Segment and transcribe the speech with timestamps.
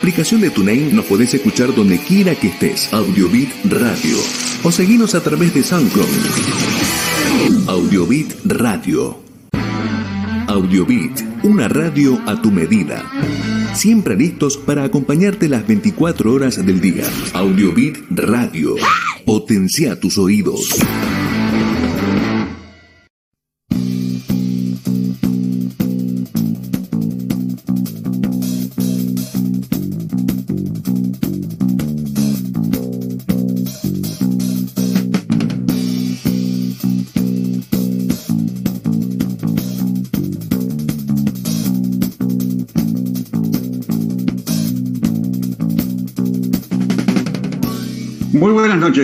[0.00, 2.90] aplicación de TuneIn nos podés escuchar donde quiera que estés.
[2.90, 4.16] Audiobit Radio.
[4.62, 6.06] O seguinos a través de SoundCloud.
[7.68, 9.18] Audiobit Radio.
[10.46, 13.04] Audiobit, una radio a tu medida.
[13.74, 17.04] Siempre listos para acompañarte las 24 horas del día.
[17.34, 18.76] Audiobit Radio.
[19.26, 20.80] Potencia tus oídos.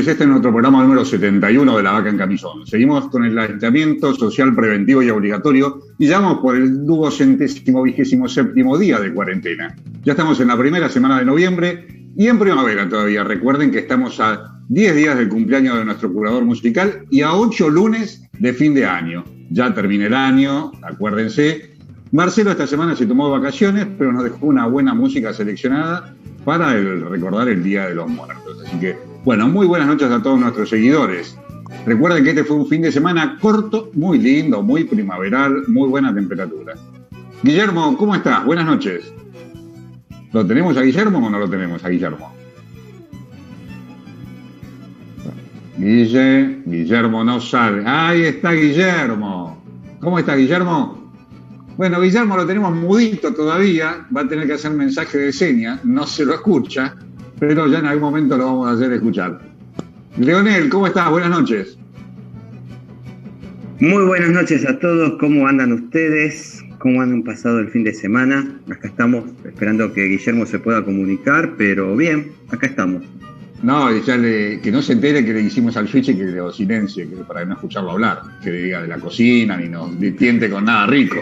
[0.06, 2.66] Este es nuestro programa número 71 de La Vaca en Camisón.
[2.66, 8.28] Seguimos con el aislamiento social preventivo y obligatorio y ya vamos por el dugocentésimo vigésimo
[8.28, 9.74] séptimo día de cuarentena.
[10.04, 13.24] Ya estamos en la primera semana de noviembre y en primavera todavía.
[13.24, 17.68] Recuerden que estamos a 10 días del cumpleaños de nuestro curador musical y a 8
[17.70, 19.24] lunes de fin de año.
[19.50, 21.76] Ya termina el año, acuérdense.
[22.12, 26.14] Marcelo esta semana se tomó vacaciones, pero nos dejó una buena música seleccionada
[26.44, 28.62] para el- recordar el Día de los Muertos.
[28.64, 31.36] Así que, bueno, muy buenas noches a todos nuestros seguidores.
[31.84, 36.14] Recuerden que este fue un fin de semana corto, muy lindo, muy primaveral, muy buena
[36.14, 36.74] temperatura.
[37.42, 38.44] Guillermo, ¿cómo estás?
[38.44, 39.12] Buenas noches.
[40.32, 42.32] ¿Lo tenemos a Guillermo o no lo tenemos a Guillermo?
[45.76, 47.82] Guille, Guillermo no sale.
[47.84, 49.60] Ahí está Guillermo.
[49.98, 51.12] ¿Cómo está Guillermo?
[51.76, 56.06] Bueno, Guillermo lo tenemos mudito todavía, va a tener que hacer mensaje de señas, no
[56.06, 56.94] se lo escucha,
[57.38, 59.40] pero ya en algún momento lo vamos a hacer escuchar.
[60.18, 61.10] Leonel, ¿cómo estás?
[61.10, 61.78] Buenas noches.
[63.80, 66.62] Muy buenas noches a todos, ¿cómo andan ustedes?
[66.78, 68.58] ¿Cómo han pasado el fin de semana?
[68.70, 73.02] Acá estamos esperando que Guillermo se pueda comunicar, pero bien, acá estamos.
[73.62, 76.52] No, ya le- que no se entere que le hicimos al switch y que lo
[76.52, 80.48] silencie, que para no escucharlo hablar, que le diga de la cocina ni nos tiente
[80.50, 81.16] con nada rico.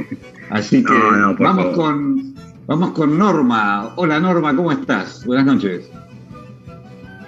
[0.51, 1.77] Así que No, no, por vamos favor.
[1.77, 2.35] con
[2.67, 3.93] vamos con Norma.
[3.97, 5.25] Hola Norma, ¿cómo estás?
[5.25, 5.91] Buenas noches.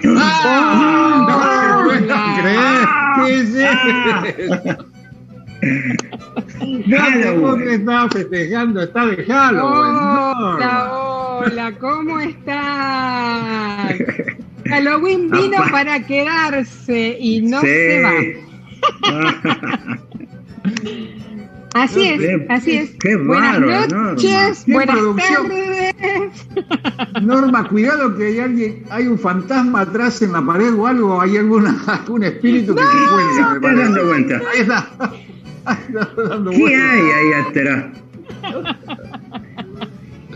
[0.04, 1.84] ¡Ah!
[2.06, 2.86] No creer.
[3.16, 4.76] ¿Qué es eso?
[6.84, 9.96] Creer, estaba festejando, está de Halloween.
[9.96, 13.88] Hola, hola, ¿cómo están?
[14.66, 15.70] Halloween vino Apa.
[15.70, 17.66] para quedarse y no Sí.
[17.66, 18.12] se va.
[21.76, 22.90] Así es, Qué- así es.
[23.00, 25.48] qué buenas bárbaro, noches, Qué buenas producción.
[25.48, 26.48] tardes.
[27.22, 31.36] Norma, cuidado que hay alguien, hay un fantasma atrás en la pared o algo, hay
[31.36, 33.82] alguna, algún espíritu que se cuelga, me parece.
[33.82, 34.48] dando.
[34.52, 34.88] Ahí está.
[35.66, 37.84] Está dando ¿Qué hay ahí atrás?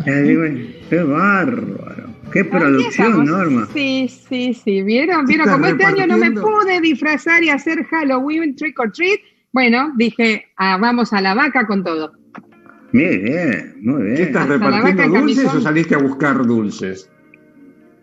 [0.04, 2.10] Bueno, Qué bárbaro.
[2.32, 3.24] Qué producción.
[3.26, 3.68] Norma.
[3.72, 4.82] Sí, sí, sí.
[4.82, 5.26] ¿Vieron?
[5.26, 5.46] ¿Vieron?
[5.46, 9.20] Está Como este año no me pude disfrazar y hacer Halloween trick or treat,
[9.52, 12.12] bueno, dije, ah, vamos a la vaca con todo.
[12.92, 14.22] Muy bien, muy ¿Qué bien.
[14.22, 15.58] estás Hasta la repartiendo dulces camisón.
[15.58, 17.10] o saliste a buscar dulces?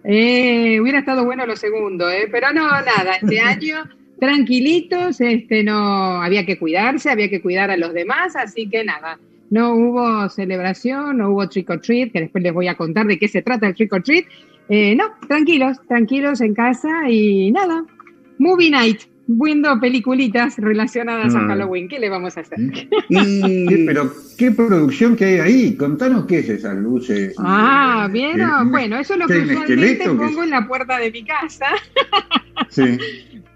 [0.03, 2.29] Eh, hubiera estado bueno lo segundo, ¿eh?
[2.31, 3.83] pero no, nada, este año
[4.19, 9.19] tranquilitos, este, no, había que cuidarse, había que cuidar a los demás, así que nada,
[9.49, 13.19] no hubo celebración, no hubo trick or treat, que después les voy a contar de
[13.19, 14.25] qué se trata el trick or treat.
[14.69, 17.85] Eh, no, tranquilos, tranquilos en casa y nada,
[18.37, 21.47] movie night, viendo peliculitas relacionadas a Ah.
[21.49, 22.57] Halloween, ¿qué le vamos a hacer?
[23.09, 25.75] Y ¿Qué- pero, ¿qué producción que hay ahí?
[25.75, 27.35] Contanos qué es esas luces.
[27.37, 28.67] Ah, ¿vieron?
[28.67, 31.65] eh, Bueno, eso es lo ¿qué que usualmente pongo en la puerta de mi casa.
[32.69, 32.97] Sí.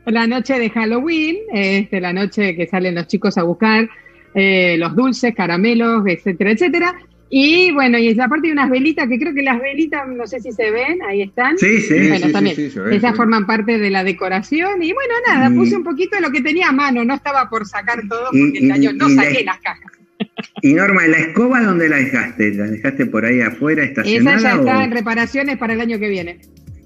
[0.05, 3.89] la noche de Halloween, este, la noche que salen los chicos a buscar
[4.33, 6.95] eh, los dulces, caramelos, etcétera, etcétera.
[7.34, 10.52] Y bueno, y aparte de unas velitas, que creo que las velitas, no sé si
[10.52, 11.58] se ven, ahí están.
[11.58, 11.94] Sí, sí.
[12.09, 12.56] Bueno, sí, también.
[12.58, 14.84] sí, Esas forman parte de la decoración.
[14.84, 17.50] Y bueno, nada, Y- puse un poquito de lo que tenía a mano, no estaba
[17.50, 19.92] por sacar todo porque y- año no la- saqué las cajas.
[20.62, 22.53] Y Norma, ¿la escoba dónde la dejaste?
[22.53, 24.40] ¿La dejaste por ahí afuera Esa estacionada?
[24.42, 26.40] ya está o- en reparaciones para el año que viene.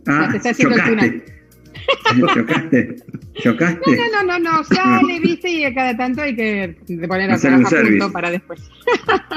[0.06, 1.24] Ah, se está haciendo el chocaste.
[2.33, 2.95] Chocaste.
[3.35, 3.97] Chocaste.
[4.11, 6.75] No, no, no, no, sale, viste, y cada tanto hay que
[7.07, 8.61] poner a trabajar punto para después.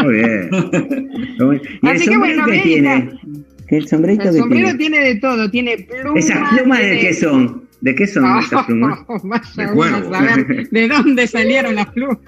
[0.02, 0.50] Muy bien.
[1.38, 1.78] Muy bien.
[1.82, 3.10] ¿Y el Así que sombrero bueno, tiene?
[3.68, 4.78] ¿Qué el sombrerito El que sombrero tiene?
[4.78, 6.24] tiene de todo, tiene plumas.
[6.24, 7.68] ¿Esas plumas de qué son?
[7.80, 9.00] ¿De qué son esas plumas?
[9.06, 12.18] Oh, vaya De a saber de dónde salieron las plumas.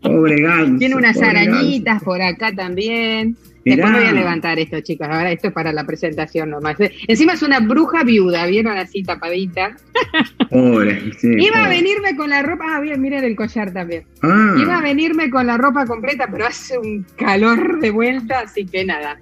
[0.00, 0.78] Pobre ganso.
[0.78, 2.04] Tiene unas arañitas ganso.
[2.04, 3.36] por acá también.
[3.64, 3.86] Mirá.
[3.86, 5.06] Después voy a levantar esto, chicos.
[5.10, 6.76] Ahora esto es para la presentación nomás.
[7.08, 9.76] Encima es una bruja viuda, ¿vieron así tapadita?
[10.50, 11.28] Pobre, sí.
[11.38, 12.64] Iba a venirme con la ropa.
[12.68, 14.04] Ah, bien, miren el collar también.
[14.22, 18.66] Ah, Iba a venirme con la ropa completa, pero hace un calor de vuelta, así
[18.66, 19.18] que nada.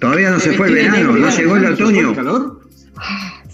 [0.00, 2.10] Todavía no se fue el verano, no llegó el otoño.
[2.10, 2.60] ¿El calor?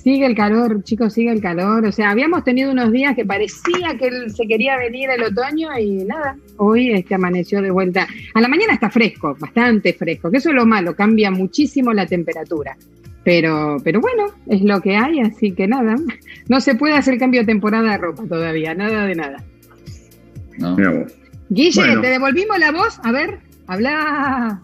[0.09, 1.85] Sigue el calor, chicos, sigue el calor.
[1.85, 6.03] O sea, habíamos tenido unos días que parecía que se quería venir el otoño y
[6.07, 8.09] nada, hoy este amaneció de vuelta.
[8.33, 12.07] A la mañana está fresco, bastante fresco, que eso es lo malo, cambia muchísimo la
[12.07, 12.75] temperatura.
[13.23, 15.97] Pero, pero bueno, es lo que hay, así que nada,
[16.49, 19.45] no se puede hacer cambio de temporada de ropa todavía, nada de nada.
[20.57, 20.75] No.
[21.51, 22.01] Guille, Bueno.
[22.01, 24.59] te devolvimos la voz, a ver, habla.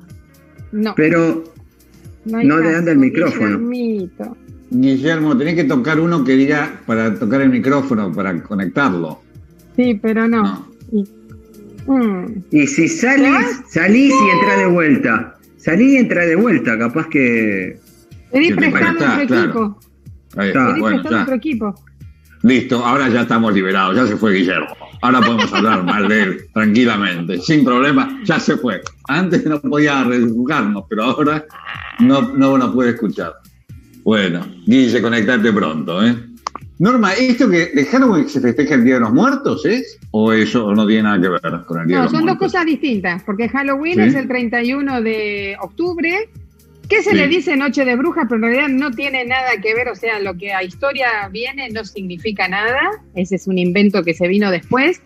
[0.73, 1.45] No, Pero
[2.35, 3.59] hay no le anda el micrófono.
[4.81, 9.23] Guillermo, tenés que tocar uno que diga para tocar el micrófono, para conectarlo.
[9.77, 10.43] Sí, pero no.
[10.43, 10.69] No.
[10.93, 12.45] Y- mm.
[12.51, 15.35] y si salís, salís y entrás de vuelta.
[15.59, 17.79] Salí y entra de vuelta, capaz que.
[18.33, 19.43] Pedí prestado otro claro.
[19.45, 19.81] equipo.
[20.37, 21.75] Ahí Está, bueno, otro equipo.
[22.43, 24.77] Listo, ahora ya estamos liberados, ya se fue Guillermo.
[25.01, 28.83] Ahora podemos hablar mal de él tranquilamente, sin problema, ya se fue.
[29.09, 31.47] Antes no podía reeducarnos, pero ahora
[32.01, 33.35] no, no nos puede escuchar.
[34.05, 36.15] Bueno, Guille, conectate pronto, ¿eh?
[36.79, 39.99] Norma, ¿esto que de Halloween se festeja el Día de los Muertos es?
[40.11, 42.37] ¿O eso no tiene nada que ver con el Día de No, los son dos
[42.37, 42.53] Muertos?
[42.53, 44.01] cosas distintas, porque Halloween Sí.
[44.01, 46.29] es el 31 de octubre,
[46.89, 47.17] que se Sí.
[47.17, 50.19] le dice Noche de Brujas, pero en realidad no tiene nada que ver, o sea,
[50.19, 54.51] lo que a historia viene no significa nada, ese es un invento que se vino
[54.51, 55.01] después,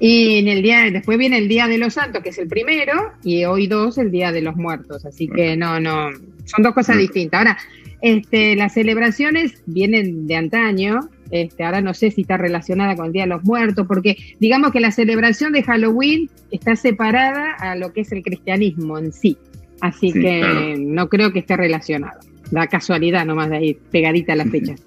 [0.00, 3.12] y en el día, después viene el Día de los Santos, que es el primero,
[3.22, 6.08] y hoy dos, el Día de los Muertos, así que no, no,
[6.46, 7.38] son dos cosas distintas.
[7.38, 7.58] Ahora,
[8.02, 13.12] este, las celebraciones vienen de antaño, este, ahora no sé si está relacionada con el
[13.12, 17.92] Día de los Muertos, porque digamos que la celebración de Halloween está separada a lo
[17.92, 19.36] que es el cristianismo en sí.
[19.80, 20.74] Así Sí, que claro.
[20.78, 22.20] no creo que esté relacionado.
[22.50, 24.82] La casualidad nomás de ahí, pegadita a las fechas.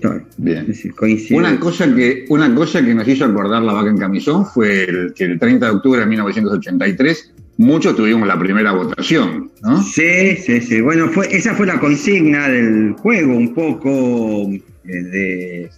[0.00, 0.66] Claro, Bien.
[1.30, 5.14] Una cosa, que, una cosa que nos hizo acordar la vaca en camisón fue el,
[5.14, 9.82] que el 30 de octubre de 1983 muchos tuvimos la primera votación, ¿no?
[9.82, 10.80] Sí, sí, sí.
[10.80, 15.70] Bueno, fue, esa fue la consigna del juego, un poco eh, de,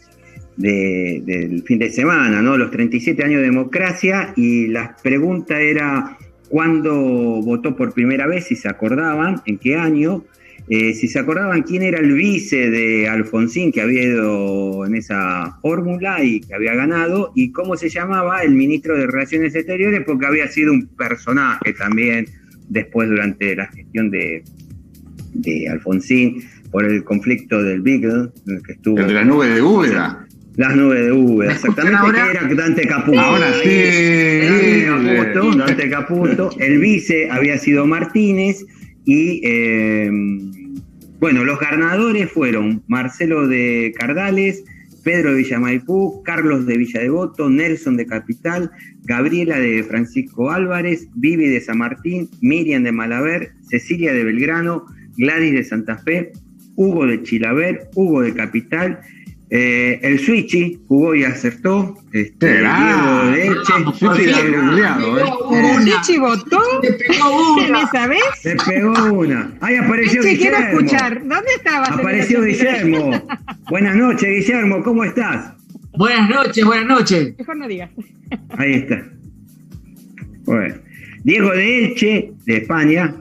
[0.57, 2.57] de- del fin de semana, ¿no?
[2.57, 6.17] Los 37 años de democracia y la pregunta era
[6.49, 10.25] cuándo votó por primera vez, si se acordaban, en qué año,
[10.69, 15.59] eh, si se acordaban quién era el vice de Alfonsín que había ido en esa
[15.61, 20.27] fórmula y que había ganado, y cómo se llamaba el ministro de Relaciones Exteriores, porque
[20.27, 22.27] había sido un personaje también
[22.69, 24.43] después durante la gestión de,
[25.35, 29.49] de Alfonsín por el conflicto del Beagle, en el que estuvo El de la nube
[29.49, 30.27] de Úbeda.
[30.57, 32.39] las nubes de Úbeda, ¿Me escuchan exactamente, ahora?
[32.41, 33.21] que era Dante Caputo.
[33.21, 33.69] Ahora sí.
[34.49, 36.51] Dante Caputo, Dante Caputo.
[36.59, 38.65] El vice había sido Martínez
[39.05, 40.11] y, eh,
[41.21, 44.65] bueno, los ganadores fueron Marcelo de Cardales,
[45.05, 48.71] Pedro de Villamaipú, Carlos de Villa Devoto, Nelson de Capital,
[49.03, 54.87] Gabriela de Francisco Álvarez, Vivi de San Martín, Miriam de Malaver, Cecilia de Belgrano,
[55.17, 56.33] Gladys de Santa Fe,
[56.75, 59.01] Hugo de Chilaver, Hugo de Capital,
[59.51, 65.25] eh, el Switchy jugó y acertó, este, Diego de la googleado, ¿eh?
[65.53, 67.83] ¿El Chichi votó Te pegó una.
[67.83, 68.21] esa vez?
[68.41, 69.53] se pegó una.
[69.61, 70.81] Ahí apareció quiero Guillermo.
[70.81, 71.19] escuchar.
[71.21, 71.91] ¿Dónde estabas?
[71.91, 72.85] Apareció 83?
[72.85, 73.27] Guillermo.
[73.69, 75.53] Buenas noches, Guillermo, ¿cómo estás?
[75.97, 77.35] Buenas noches, buenas noches.
[77.39, 77.91] Mejor no digas.
[78.59, 79.05] Ahí está.
[80.45, 80.75] Bueno.
[81.23, 83.15] Diego de Elche, de España,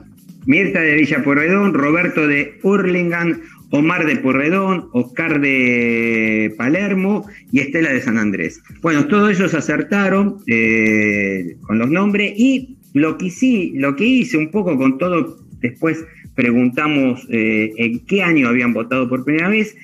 [0.46, 3.40] Mirta de Villa Porredón, Roberto de Hurlingham,
[3.74, 8.62] Omar de Porredón, Oscar de Palermo y Estela de San Andrés.
[8.82, 14.36] Bueno, todos ellos acertaron eh, con los nombres y lo que, sí, lo que hice
[14.36, 16.04] un poco con todo, después
[16.36, 19.74] preguntamos eh, en qué año habían votado por primera vez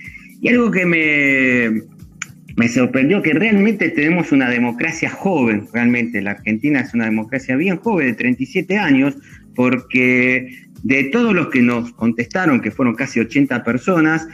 [0.40, 1.82] y algo que me,
[2.56, 7.78] me sorprendió que realmente tenemos una democracia joven, realmente la Argentina es una democracia bien
[7.78, 9.16] joven, de 37 años,
[9.56, 14.26] porque de todos los que nos contestaron, que fueron casi 80 personas,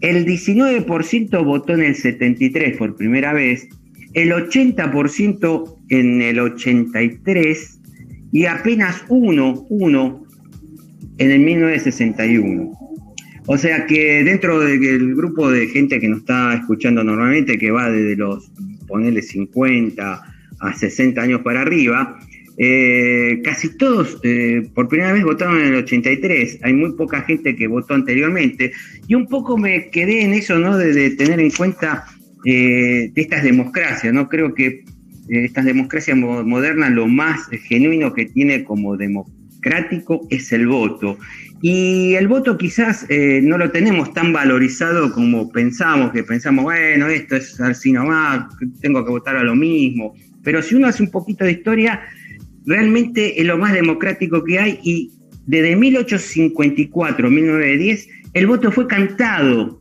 [0.00, 3.68] el 19% votó en el 73 por primera vez,
[4.12, 7.80] el 80% en el 83
[8.32, 10.24] y apenas uno, uno
[11.18, 12.72] en el 1961.
[13.46, 17.90] O sea que dentro del grupo de gente que nos está escuchando normalmente, que va
[17.90, 18.50] desde los,
[18.88, 20.22] ponerle 50
[20.58, 22.18] a 60 años para arriba,
[22.58, 26.60] eh, casi todos eh, por primera vez votaron en el 83.
[26.62, 28.72] Hay muy poca gente que votó anteriormente.
[29.06, 30.76] Y un poco me quedé en eso, ¿no?
[30.76, 32.04] De, tener en cuenta
[32.44, 34.28] eh, de estas democracias, ¿no?
[34.28, 34.84] Creo que eh,
[35.28, 41.18] estas democracias mo- modernas lo más eh, genuino que tiene como democrático es el voto.
[41.62, 47.08] Y el voto quizás eh, no lo tenemos tan valorizado como pensamos, que pensamos, bueno,
[47.08, 48.46] esto es así nomás,
[48.80, 50.14] tengo que votar a lo mismo.
[50.44, 52.02] Pero si uno hace un poquito de historia,
[52.66, 55.12] realmente es lo más democrático que hay y
[55.46, 59.80] desde 1854, 1910, el voto fue cantado.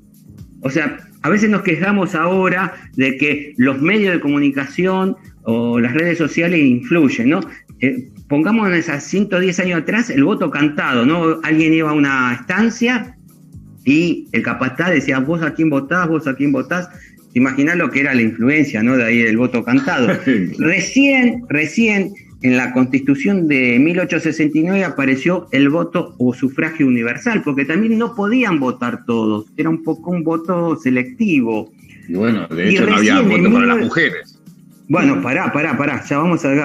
[0.62, 5.94] O sea, a veces nos quejamos ahora de que los medios de comunicación o las
[5.94, 7.40] redes sociales influyen, ¿no?
[7.82, 11.40] Eh, pongamos en esas 110 años atrás el voto cantado, ¿no?
[11.44, 13.18] Alguien iba a una estancia
[13.84, 16.90] y el capataz decía, vos a quién votás, vos a quién votás.
[17.34, 18.96] Imaginás lo que era la influencia, ¿no?
[18.96, 20.08] De ahí el voto cantado.
[20.60, 22.14] recién, recién
[22.46, 28.60] en la constitución de 1869 apareció el voto o sufragio universal, porque también no podían
[28.60, 31.72] votar todos, era un poco un voto selectivo.
[32.08, 34.40] Y bueno, de hecho no había voto para las mujeres.
[34.88, 36.64] Bueno, pará, pará, pará, ya vamos a ver.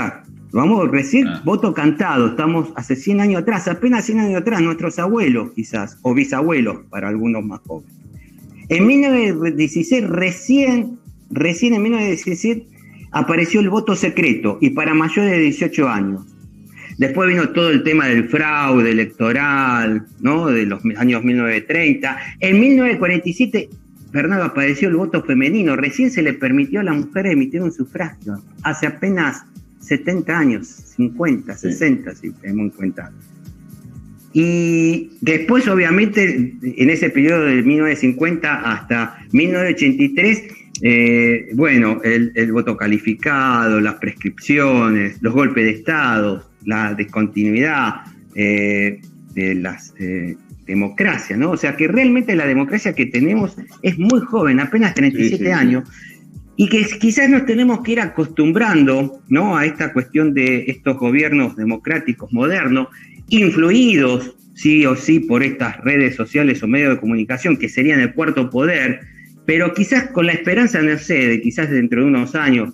[0.53, 1.41] Vamos, recién ah.
[1.47, 6.13] voto cantado, estamos hace 100 años atrás, apenas 100 años atrás, nuestros abuelos quizás, o
[6.13, 7.95] bisabuelos para algunos más jóvenes.
[8.69, 10.99] En 1916, recién,
[11.31, 12.80] recién en 1916
[13.13, 16.27] apareció el voto secreto y para mayores de 18 años.
[16.99, 20.49] Después vino todo el tema del fraude electoral, ¿no?
[20.49, 22.19] De los años 1930.
[22.41, 23.71] En 1947,
[24.13, 25.77] Fernando, apareció el voto femenino.
[25.77, 28.43] Recién se le permitió a la mujer emitir un sufragio.
[28.65, 29.45] Hace apenas
[29.81, 33.11] 70 años, 50, 60, si tenemos en cuenta.
[34.33, 43.81] Y después, obviamente, en ese periodo de 1950 hasta 1983, eh, bueno, el, voto calificado,
[43.81, 48.03] las prescripciones, los golpes de Estado, la discontinuidad
[48.35, 49.01] eh,
[49.35, 51.51] de las eh, democracias, ¿no?
[51.51, 55.89] O sea que realmente la democracia que tenemos es muy joven, apenas 37 años,
[56.57, 59.57] y que quizás nos tenemos que ir acostumbrando ¿no?
[59.57, 62.89] a esta cuestión de estos gobiernos democráticos modernos,
[63.29, 68.13] influidos sí o sí por estas redes sociales o medios de comunicación que serían el
[68.13, 69.01] cuarto poder,
[69.51, 72.73] pero quizás con la esperanza, no sé, de quizás dentro de unos años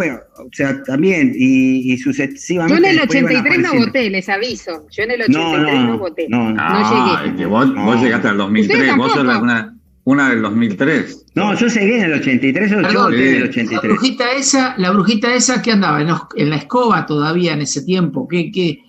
[0.51, 2.81] sea, también, y, y, sucesivamente.
[2.81, 4.85] Yo en el 83 no voté, les aviso.
[4.91, 6.27] Yo en el 83 no, voté.
[6.27, 7.45] No, no, llegué.
[7.45, 11.25] vos, vos, llegaste al 2003, vos sos una, una del 2003.
[11.35, 13.71] No, yo seguí en el 83, yo voté en el 83.
[13.71, 18.27] La brujita esa, la brujita esa que andaba en, la escoba todavía en ese tiempo,
[18.27, 18.83] ¿qué, qué,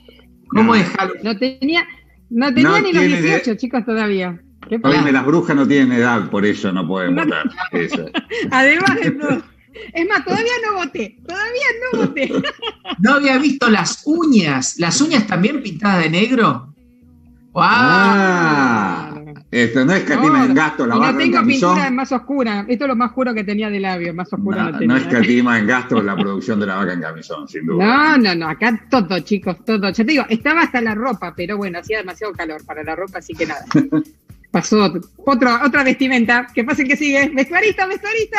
[0.48, 0.86] ¿cómo es
[1.22, 1.86] No tenía,
[2.30, 4.40] no tenía ni los 18, chicos, todavía.
[4.82, 7.50] Oye, las brujas no tienen edad, por eso no pueden votar.
[7.72, 8.06] Eso.
[8.50, 9.42] Además de todo.
[9.92, 12.32] Es más, todavía no voté, todavía no voté.
[12.98, 16.74] No había visto las uñas, las uñas también pintadas de negro.
[17.52, 17.62] ¡Wow!
[17.64, 19.11] Ah,
[19.52, 22.88] esto no es catima en gasto la barra No tengo pintura más oscura, esto es
[22.88, 26.02] lo más oscuro que tenía de labio, más oscura no, no es catima en gasto
[26.02, 27.84] la producción de la vaca en camisón, sin duda.
[27.84, 29.90] No, no, no, acá todo, chicos, todo.
[29.90, 33.18] Ya te digo, estaba hasta la ropa, pero bueno, hacía demasiado calor para la ropa,
[33.18, 33.64] así que nada.
[34.52, 34.92] pasó
[35.24, 36.46] otra otra vestimenta.
[36.54, 37.30] Que pase que sigue.
[37.34, 38.38] Vestuarista, vestuarista.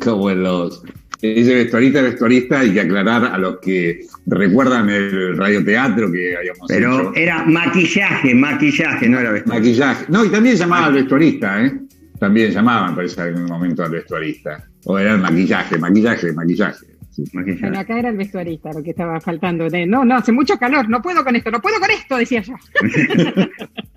[0.04, 0.84] Como en los.
[1.20, 7.14] Ese vestuarista, vestuarista, hay que aclarar a los que recuerdan el radioteatro que habíamos Pero
[7.14, 9.86] era maquillaje, maquillaje, no era vestuarista.
[9.86, 10.04] Maquillaje.
[10.08, 11.72] No, y también llamaba al vestuarista, ¿eh?
[12.18, 14.64] También llamaban, parece, en un momento al vestuarista.
[14.84, 16.86] O era el maquillaje, maquillaje, maquillaje.
[17.10, 19.68] Sí, Pero acá era el vestuarista lo que estaba faltando.
[19.86, 22.54] no, no, hace mucho calor, no puedo con esto, no puedo con esto, decía yo.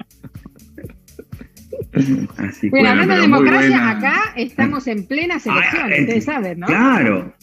[2.72, 6.68] bueno, hablando de democracia, acá estamos en plena selección, ustedes saben, ¿no?
[6.68, 7.34] Claro.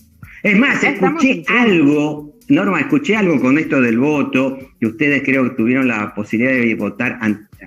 [0.43, 5.57] Es más, escuché algo, Norma, escuché algo con esto del voto, que ustedes creo que
[5.57, 7.19] tuvieron la posibilidad de votar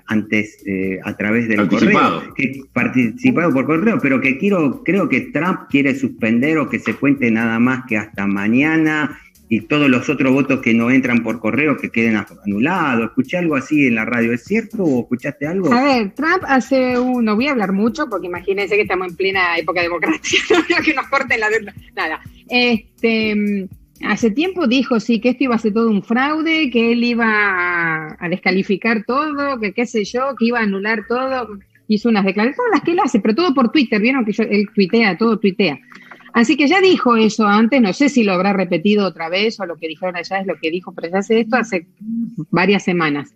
[0.08, 5.22] antes eh, a través del correo, que participado por correo, pero que quiero, creo que
[5.22, 9.20] Trump quiere suspender o que se cuente nada más que hasta mañana
[9.52, 13.08] y todos los otros votos que no entran por correo que queden anulados.
[13.08, 15.74] Escuché algo así en la radio, ¿es cierto o escuchaste algo?
[15.74, 19.16] A ver, Trump hace un, no voy a hablar mucho porque imagínense que estamos en
[19.16, 21.48] plena época democrática, que nos corten la
[21.96, 22.22] nada.
[22.48, 23.68] Este,
[24.06, 28.16] hace tiempo dijo sí que esto iba a ser todo un fraude, que él iba
[28.20, 31.58] a descalificar todo, que qué sé yo, que iba a anular todo.
[31.88, 34.44] Hizo unas declaraciones, todas las que él hace, pero todo por Twitter, vieron que yo,
[34.44, 35.80] él tuitea, todo tuitea.
[36.34, 39.66] Así que ya dijo eso antes, no sé si lo habrá repetido otra vez o
[39.66, 41.88] lo que dijeron allá es lo que dijo, pero ya hace esto hace
[42.52, 43.34] varias semanas.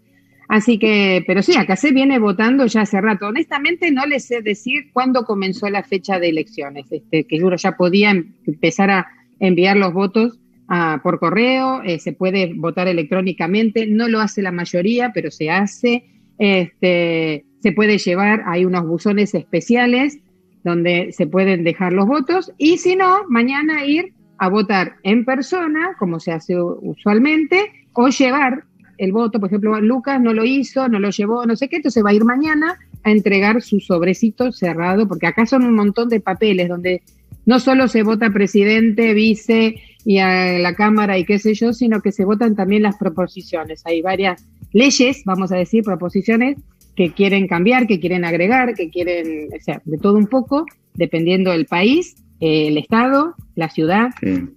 [0.48, 3.28] Así que, pero sí, acá se viene votando ya hace rato.
[3.28, 7.76] Honestamente, no les sé decir cuándo comenzó la fecha de elecciones, este, que uno ya
[7.76, 9.08] podía em, empezar a
[9.40, 14.52] enviar los votos ah, por correo, eh, se puede votar electrónicamente, no lo hace la
[14.52, 16.06] mayoría, pero se hace.
[16.38, 20.20] Este, se puede llevar, hay unos buzones especiales
[20.64, 25.96] donde se pueden dejar los votos y si no, mañana ir a votar en persona,
[26.00, 28.64] como se hace usualmente, o llevar
[28.98, 32.04] el voto, por ejemplo, Lucas no lo hizo, no lo llevó, no sé qué, entonces
[32.04, 36.20] va a ir mañana a entregar su sobrecito cerrado, porque acá son un montón de
[36.20, 37.02] papeles donde
[37.46, 42.02] no solo se vota presidente, vice y a la Cámara y qué sé yo, sino
[42.02, 43.82] que se votan también las proposiciones.
[43.86, 46.58] Hay varias leyes, vamos a decir, proposiciones
[46.96, 51.52] que quieren cambiar, que quieren agregar, que quieren, o sea, de todo un poco, dependiendo
[51.52, 54.10] del país, eh, el Estado, la ciudad,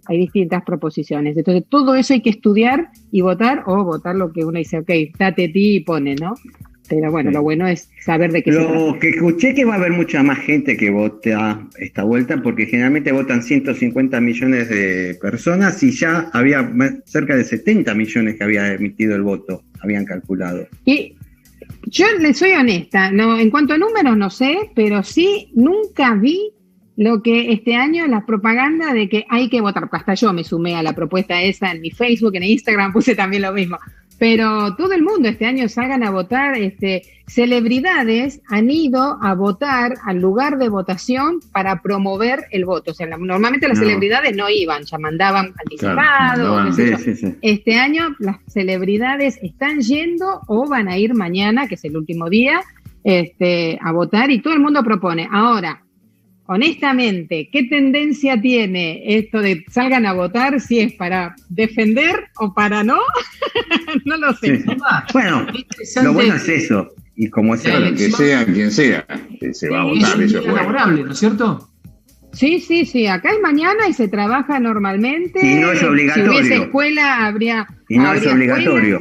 [0.07, 1.37] hay distintas proposiciones.
[1.37, 4.90] Entonces, todo eso hay que estudiar y votar, o votar lo que uno dice, ok,
[5.19, 6.35] date ti y pone, ¿no?
[6.88, 9.76] Pero bueno, lo bueno es saber de qué se Lo que escuché que va a
[9.76, 15.83] haber mucha más gente que vota esta vuelta, porque generalmente votan 150 millones de personas
[15.83, 16.71] y ya había
[17.05, 20.66] cerca de 70 millones que había emitido el voto, habían calculado.
[20.85, 21.16] Y
[21.87, 26.52] yo le soy honesta, no, en cuanto a números no sé, pero sí nunca vi
[26.97, 29.88] lo que este año la propaganda de que hay que votar.
[29.93, 33.43] Hasta yo me sumé a la propuesta esa en mi Facebook, en Instagram puse también
[33.43, 33.78] lo mismo.
[34.18, 39.94] Pero todo el mundo este año salgan a votar, este, celebridades han ido a votar
[40.04, 42.92] al lugar de votación para promover el voto.
[42.92, 46.66] O sea, normalmente las celebridades no iban, ya mandaban anticipado.
[47.42, 52.30] Este año las celebridades están yendo o van a ir mañana, que es el último
[52.30, 52.62] día,
[53.04, 55.28] este, a votar y todo el mundo propone.
[55.30, 55.86] Ahora,
[56.46, 62.82] honestamente, ¿qué tendencia tiene esto de salgan a votar si es para defender o para
[62.82, 62.98] no?
[64.04, 64.64] no lo sé.
[65.12, 65.46] Bueno,
[66.02, 66.92] lo bueno es eso.
[67.16, 69.06] Y como sea, que sea quien sea,
[69.52, 70.20] se va a votar.
[70.20, 71.70] Es laborable, ¿no es cierto?
[72.32, 73.06] Sí, sí, sí.
[73.06, 75.40] Acá es mañana y se trabaja normalmente.
[75.42, 76.32] Y no es obligatorio.
[76.32, 77.66] Si hubiese escuela, habría.
[77.88, 79.00] Y no es obligatorio.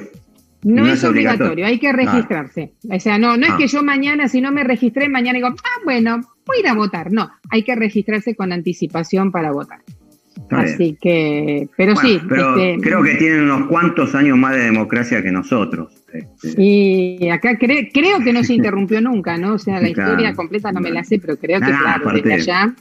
[0.65, 1.67] No, es, obligatorio.
[1.67, 2.73] hay que registrarse.
[2.89, 5.81] O sea, no, no es que yo mañana, si no me registré, mañana digo, ah,
[5.83, 7.11] bueno, voy a ir a votar.
[7.11, 9.81] No, hay que registrarse con anticipación para votar.
[10.49, 12.19] Así que, pero sí.
[12.27, 15.93] Pero este, creo que tienen unos cuantos años más de democracia que nosotros.
[16.11, 16.59] Este.
[16.59, 19.53] Y acá creo que no se interrumpió nunca, ¿no?
[19.53, 22.73] O sea, la historia completa no me la sé, pero creo que, claro, desde allá.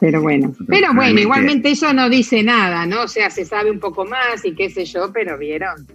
[0.00, 3.02] Pero bueno, pero bueno, igualmente eso no dice nada, ¿no?
[3.02, 5.86] O sea, se sabe un poco más y qué sé yo, pero vieron.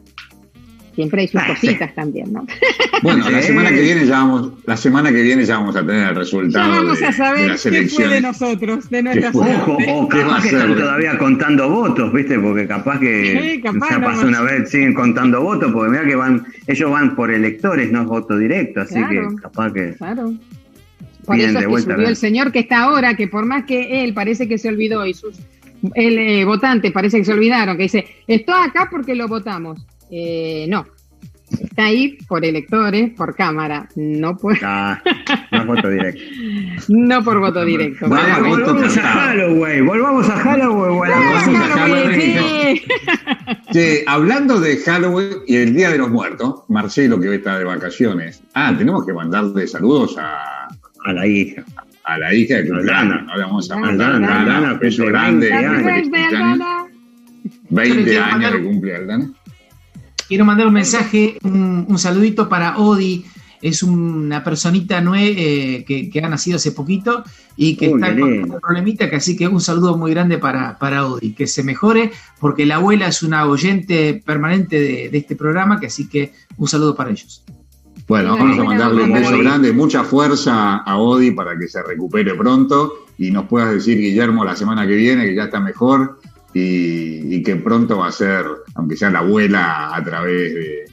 [1.00, 2.46] Siempre hay sus ah, cositas también, ¿no?
[3.02, 6.10] Bueno, la semana que viene ya vamos, la semana que viene ya vamos a tener
[6.10, 6.74] el resultado.
[6.74, 10.76] Ya vamos a saber qué fue de nosotros, de nuestra Ojo, o capaz que están
[10.76, 12.38] todavía contando votos, ¿viste?
[12.38, 16.92] Porque capaz que ya pasó una vez, siguen contando votos, porque mira que van, ellos
[16.92, 19.94] van por electores, no es voto directo, así que capaz que.
[19.94, 20.34] Claro.
[21.24, 24.14] Por eso es que subió el señor que está ahora, que por más que él
[24.14, 25.40] parece que se olvidó y sus
[25.96, 29.80] el eh, votante parece que se olvidaron, que dice, estoy acá porque lo votamos.
[30.10, 30.86] Eh, no.
[31.52, 34.58] Está ahí por electores, por cámara, no por.
[34.62, 35.02] Ah,
[35.52, 36.22] no voto directo.
[36.90, 38.08] no por voto directo.
[38.08, 41.02] volvamos a Halloween, volvamos a Halloween.
[43.72, 44.04] Sí.
[44.08, 48.44] hablando de Halloween y el Día de los Muertos, Marcelo que está de vacaciones.
[48.54, 51.64] Ah, tenemos que mandarle saludos a, a la hija.
[52.04, 53.26] A la hija de Aldana.
[53.30, 55.50] Ahora vamos a mandar a Aldana, peso grande.
[57.70, 59.32] 20 años que cumple Aldana.
[60.30, 63.26] Quiero mandar un mensaje, un, saludito para Odi.
[63.64, 67.24] Es una personita nueva eh, que, ha nacido hace poquito
[67.58, 71.08] y que está con un problemita, que así que un saludo muy grande para, para
[71.08, 75.88] Odi, que se mejore, porque la abuela es una oyente permanente de, este programa, que
[75.88, 77.44] así que un saludo para ellos.
[78.08, 82.36] Bueno, vamos a mandarle un beso grande, mucha fuerza a Odi para que se recupere
[82.36, 86.19] pronto y nos puedas decir, Guillermo, la semana que viene que ya está mejor
[86.54, 90.86] y, que pronto va a ser, aunque sea la abuela a través de,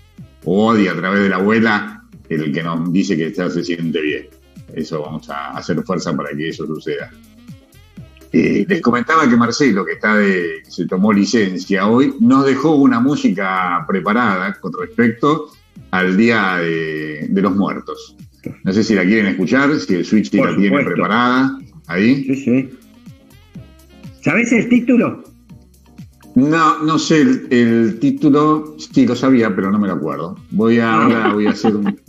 [0.44, 4.00] o Odi a través de la abuela, el que nos dice que ya se siente
[4.00, 4.26] bien.
[4.72, 7.10] Eso vamos a hacer fuerza para que eso suceda.
[8.32, 13.00] Eh, les comentaba que Marcelo, que está de, se tomó licencia hoy, nos dejó una
[13.00, 15.52] música preparada con respecto
[15.90, 18.16] al Día de, los Muertos.
[18.62, 21.58] No sé si la quieren escuchar, si el Switch la tiene preparada.
[21.86, 22.24] Ahí.
[22.24, 22.70] Sí, sí.
[24.20, 25.22] ¿Sabes el título?
[26.36, 30.36] No, no sé el, título, sí lo sabía, pero no me lo acuerdo.
[30.50, 31.98] Voy a, ahora voy a hacer un.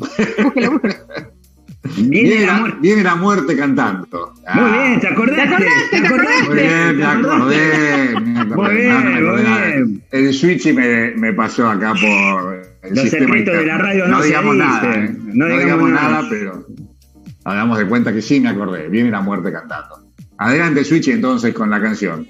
[1.96, 4.34] Viene, la, viene, la, muerte cantando.
[4.54, 5.66] Muy bien, ¿te acordaste?
[5.90, 6.50] ¿Te acordaste?
[6.50, 8.20] Muy bien, me acordé.
[8.54, 14.08] Muy bien, El switch me, me, pasó acá por el Los secretos de la radio
[14.10, 14.94] no, digamos nada.
[14.94, 15.16] ¿eh?
[15.24, 16.68] No, digamos, nada, pero
[17.46, 18.90] hagamos de cuenta que sí me acordé.
[18.90, 20.12] Viene la muerte cantando.
[20.38, 22.28] Adelante, switch, entonces con la canción.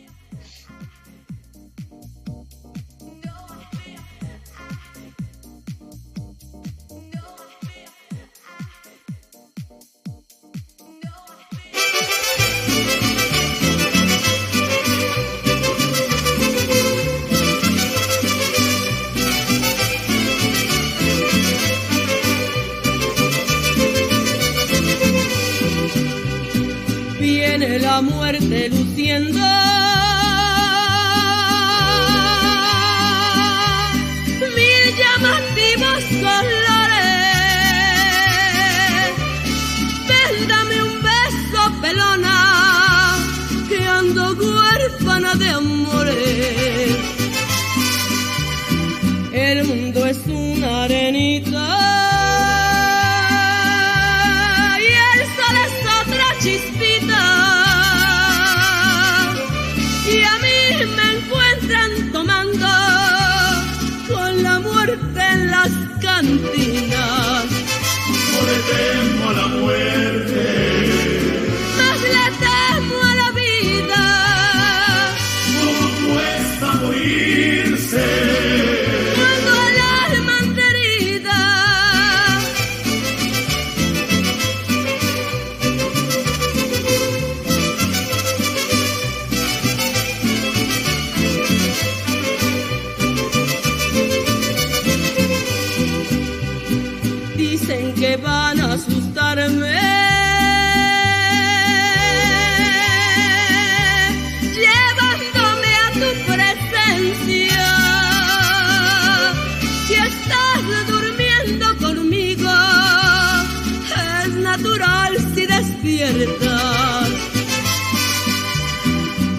[114.57, 117.09] natural si despiertas.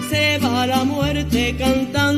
[0.09, 2.08] Se va la muerte cantando.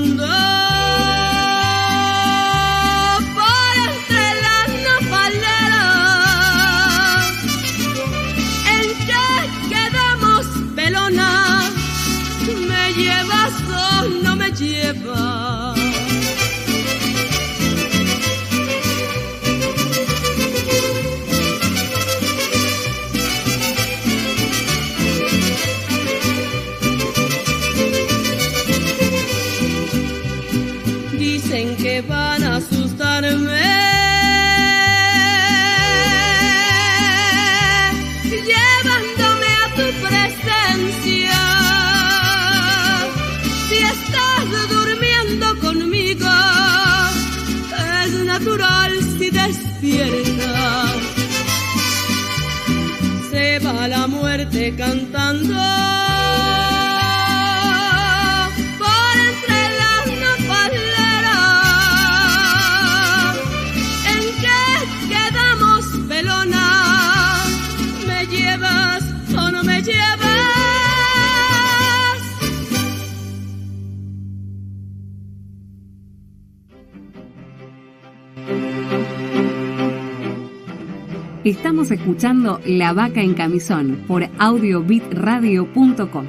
[81.72, 86.26] Estamos escuchando La Vaca en Camisón por audiobitradio.com.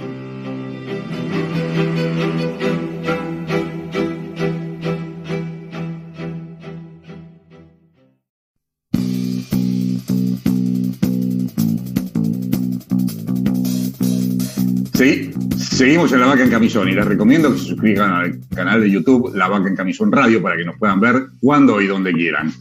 [14.95, 18.81] Sí, seguimos en La Vaca en Camisón y les recomiendo que se suscriban al canal
[18.81, 22.13] de YouTube La Vaca en Camisón Radio para que nos puedan ver cuando y donde
[22.13, 22.53] quieran.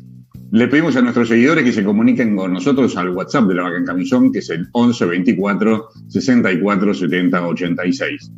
[0.51, 3.77] Le pedimos a nuestros seguidores que se comuniquen con nosotros al WhatsApp de la Vaca
[3.77, 8.31] en Camisón, que es el 11 24 64 70 86.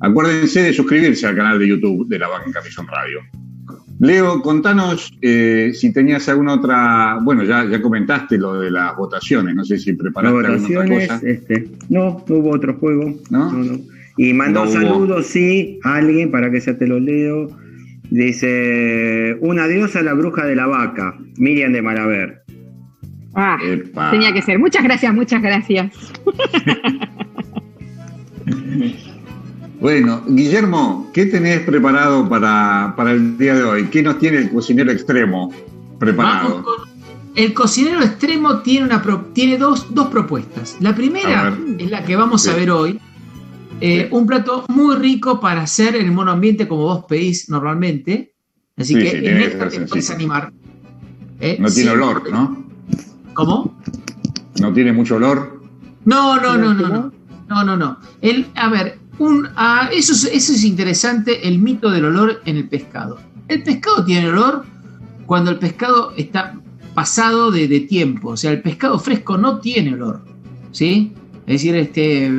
[0.00, 3.20] Acuérdense de suscribirse al canal de YouTube de la Vaca en Camisón Radio.
[4.00, 7.18] Leo, contanos eh, si tenías alguna otra.
[7.22, 11.20] Bueno, ya, ya comentaste lo de las votaciones, no sé si preparaste alguna otra cosa.
[11.24, 13.14] Este, no, no hubo otro juego.
[13.30, 13.52] ¿No?
[14.16, 17.48] Y mandó saludos, sí, a alguien para que ya te lo leo.
[18.12, 22.42] Dice, una diosa la bruja de la vaca, Miriam de Malaver.
[23.34, 23.56] Ah,
[24.10, 24.58] tenía que ser.
[24.58, 25.92] Muchas gracias, muchas gracias.
[29.80, 33.86] Bueno, Guillermo, ¿qué tenés preparado para, para el día de hoy?
[33.86, 35.52] ¿Qué nos tiene el cocinero extremo
[35.98, 36.64] preparado?
[37.34, 40.76] el cocinero extremo tiene, una tiene dos, dos propuestas.
[40.78, 43.00] La primera es la que vamos a ver hoy.
[43.84, 48.32] Eh, un plato muy rico para hacer en el monoambiente como vos pedís normalmente.
[48.76, 50.52] Así que en esta te puedes animar.
[51.40, 52.64] Eh, no tiene olor, ¿no?
[53.34, 53.76] ¿Cómo?
[54.60, 55.60] ¿No tiene mucho olor?
[56.04, 57.12] No, no, no, no, no.
[57.48, 57.98] No, no, no.
[58.20, 62.58] El, a ver, un, ah, eso, es, eso es interesante, el mito del olor en
[62.58, 63.18] el pescado.
[63.48, 64.64] El pescado tiene olor
[65.26, 66.54] cuando el pescado está
[66.94, 68.28] pasado de, tiempo.
[68.28, 70.24] O sea, el pescado fresco no tiene olor.
[70.70, 71.14] ¿Sí?
[71.46, 72.30] Es decir, este,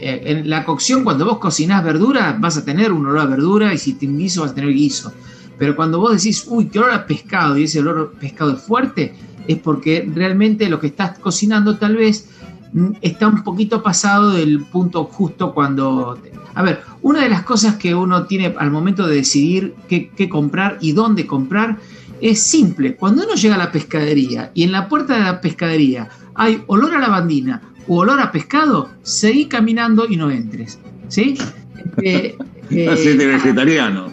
[0.00, 3.74] eh, en la cocción, cuando vos cocinás verdura, vas a tener un olor a verdura
[3.74, 5.12] y si te guiso, vas a tener guiso.
[5.58, 8.62] Pero cuando vos decís, uy, qué olor a pescado y ese olor a pescado es
[8.62, 9.14] fuerte,
[9.46, 12.30] es porque realmente lo que estás cocinando tal vez
[12.72, 16.18] mm, está un poquito pasado del punto justo cuando...
[16.54, 20.28] A ver, una de las cosas que uno tiene al momento de decidir qué, qué
[20.28, 21.78] comprar y dónde comprar
[22.20, 22.96] es simple.
[22.96, 26.94] Cuando uno llega a la pescadería y en la puerta de la pescadería hay olor
[26.94, 30.78] a lavandina o olor a pescado, seguí caminando y no entres.
[31.08, 31.36] ¿Sí?
[32.00, 32.36] Eh,
[32.70, 34.12] eh, de vegetariano.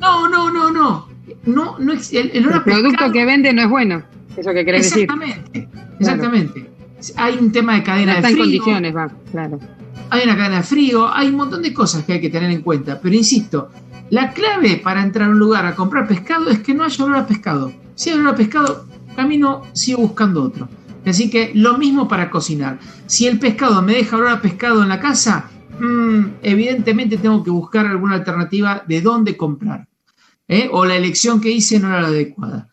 [0.00, 1.06] No, no, no, no.
[1.44, 4.02] No, no el, el, olor producto que vende no es bueno.
[4.34, 5.02] Eso que querés decir.
[5.02, 5.68] Exactamente.
[6.00, 6.70] Exactamente.
[7.16, 8.30] Hay un tema de cadena de frío.
[8.30, 9.60] en condiciones, va, claro.
[10.08, 12.62] Hay una cadena de frío, hay un montón de cosas que hay que tener en
[12.62, 12.98] cuenta.
[12.98, 13.68] Pero insisto,
[14.08, 17.18] la clave para entrar a un lugar a comprar pescado es que no haya olor
[17.18, 17.74] a pescado.
[17.94, 20.66] Si hay olor a pescado, camino, sigo buscando otro.
[21.06, 22.78] Así que lo mismo para cocinar.
[23.06, 27.50] Si el pescado me deja olor a pescado en la casa, mm, evidentemente tengo que
[27.50, 29.86] buscar alguna alternativa de dónde comprar.
[30.48, 30.68] ¿eh?
[30.72, 32.68] O la elección que hice no era la adecuada.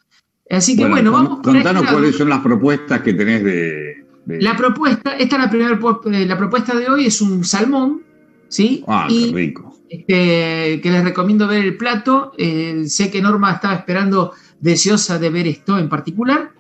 [0.50, 5.36] Así que bueno, vamos Contanos cuáles son las propuestas que tenés de, La propuesta, esta
[5.38, 5.80] es la primera,
[6.12, 8.04] eh, la propuesta de hoy es un salmón,
[8.50, 8.84] ¿sí?
[8.88, 12.34] Ah, qué rico este, que les recomiendo ver el plato.
[12.38, 16.52] Eh, sé que Norma estaba esperando deseosa de ver esto en particular,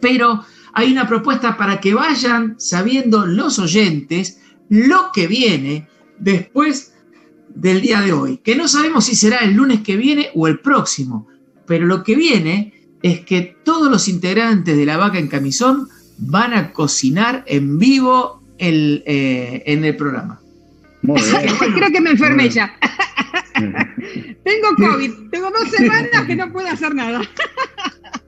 [0.00, 6.94] pero hay una propuesta para que vayan sabiendo los oyentes lo que viene después
[7.54, 10.60] del día de hoy, que no sabemos si será el lunes que viene o el
[10.60, 11.28] próximo,
[11.66, 16.54] pero lo que viene es que todos los integrantes de la vaca en camisón van
[16.54, 20.40] a cocinar en vivo eh, en el programa.
[21.02, 22.72] Creo que me enfermé ya.
[24.44, 27.20] tengo COVID, tengo dos semanas que no puedo hacer nada.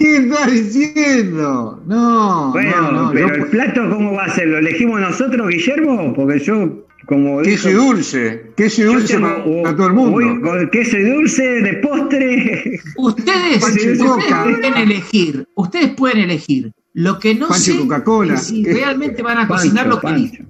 [0.00, 1.82] ¿Qué estás diciendo?
[1.86, 2.52] No.
[2.52, 4.48] Bueno, no, pero el plato, ¿cómo va a ser?
[4.48, 6.14] ¿Lo elegimos nosotros, Guillermo?
[6.14, 7.42] Porque yo, como.
[7.42, 8.46] Queso y dulce.
[8.56, 9.44] Queso y dulce para,
[9.76, 10.40] todo el mundo.
[10.40, 12.80] con queso y dulce de postre.
[12.96, 15.46] Ustedes, ustedes pueden elegir.
[15.54, 16.72] Ustedes pueden elegir.
[16.94, 18.34] Lo que no sé Coca-Cola.
[18.34, 20.48] es si realmente van a cocinar lo que dicen.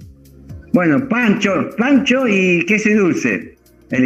[0.72, 3.58] Bueno, Pancho, Pancho y queso y dulce.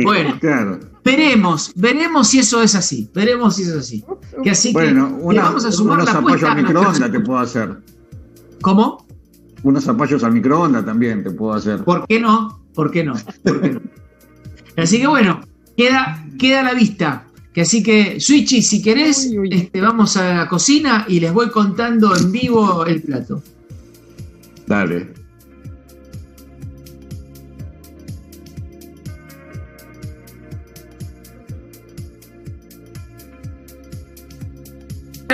[0.02, 0.80] Bueno, claro.
[1.04, 3.10] Veremos, veremos si eso es así.
[3.14, 4.04] Veremos si eso es así.
[4.42, 7.76] Que así bueno, que, vamos a sumar unos zapallos al microondas te puedo hacer.
[8.62, 9.06] ¿Cómo?
[9.62, 11.84] Unos zapallos al microondas también te puedo hacer.
[11.84, 12.60] ¿Por qué no?
[12.74, 13.14] ¿Por qué no?
[14.76, 15.42] Así que bueno,
[15.76, 17.26] queda, queda a la vista.
[17.52, 22.16] Que así que, Switchy, si querés, Este, vamos a la cocina y les voy contando
[22.16, 23.42] en vivo el plato.
[24.66, 25.23] Dale.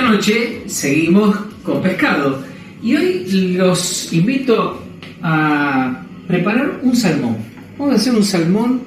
[0.02, 2.42] Noche seguimos con pescado
[2.82, 4.82] y hoy los invito
[5.22, 7.36] a preparar un salmón.
[7.78, 8.82] Vamos a hacer un salmón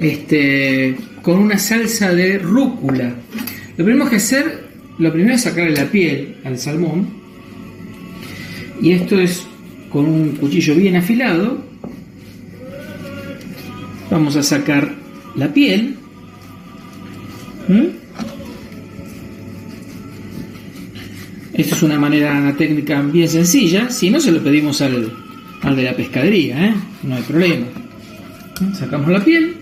[0.00, 3.14] este, con una salsa de rúcula.
[3.76, 4.64] Lo primero que hacer,
[4.98, 7.08] lo primero es sacarle la piel al salmón
[8.80, 9.46] y esto es
[9.90, 11.58] con un cuchillo bien afilado.
[14.10, 14.94] Vamos a sacar
[15.34, 15.96] la piel.
[17.68, 18.05] ¿Mm?
[21.56, 23.88] Esto es una manera, una técnica bien sencilla.
[23.88, 25.10] Si no, se lo pedimos al,
[25.74, 26.74] de la pescadería, ¿eh?
[27.02, 27.66] no hay problema.
[28.74, 29.56] Sacamos la piel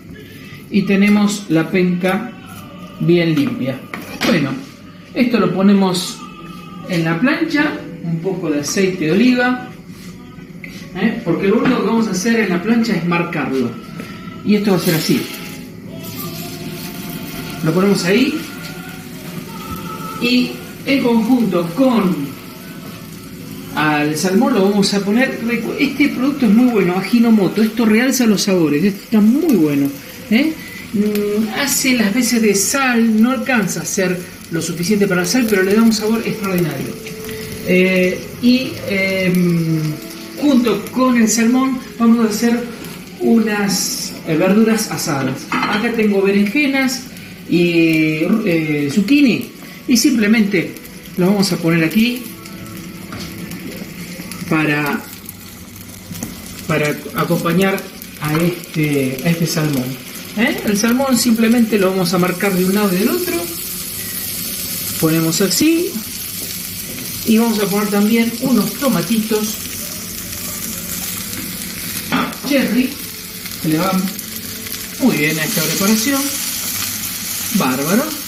[0.72, 2.32] y tenemos la penca
[2.98, 3.76] bien limpia.
[4.26, 4.50] Bueno,
[5.14, 6.18] esto lo ponemos
[6.88, 9.68] en la plancha, un poco de aceite de oliva,
[10.96, 11.22] ¿eh?
[11.24, 13.70] porque lo único que vamos a hacer en la plancha es marcarlo.
[14.44, 15.22] Y esto va a ser así.
[17.64, 18.34] Lo ponemos ahí
[20.20, 20.50] y
[20.86, 22.34] en conjunto con
[23.74, 25.40] al salmón lo vamos a poner.
[25.78, 27.62] Este producto es muy bueno, Ajinomoto.
[27.62, 28.84] Esto realza los sabores.
[28.84, 29.88] Esto está muy bueno.
[30.30, 30.52] ¿eh?
[30.92, 34.16] Mm, hace las veces de sal, no alcanza a ser
[34.52, 36.86] lo suficiente para sal, pero le da un sabor extraordinario.
[37.66, 39.80] Eh, y em,
[40.40, 42.60] junto con el salmón vamos a hacer
[43.20, 45.46] unas eh, verduras asadas.
[45.50, 47.04] Acá tengo berenjenas
[47.48, 48.20] y
[48.90, 49.53] zucchini
[49.86, 50.74] y simplemente
[51.16, 52.22] lo vamos a poner aquí
[54.48, 55.00] para,
[56.66, 57.80] para acompañar
[58.20, 59.84] a este, a este salmón.
[60.36, 60.62] ¿eh?
[60.64, 63.36] El salmón simplemente lo vamos a marcar de un lado y del otro.
[65.00, 65.90] Ponemos así.
[67.26, 69.56] Y vamos a poner también unos tomatitos
[72.46, 72.90] cherry
[73.62, 74.02] que le van
[75.00, 76.20] muy bien a esta preparación.
[77.54, 78.23] Bárbaro.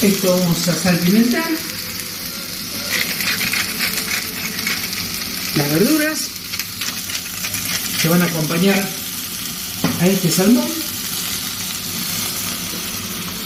[0.00, 1.50] Esto vamos a salpimentar.
[5.56, 6.28] Las verduras
[8.00, 8.88] que van a acompañar
[10.00, 10.68] a este salmón.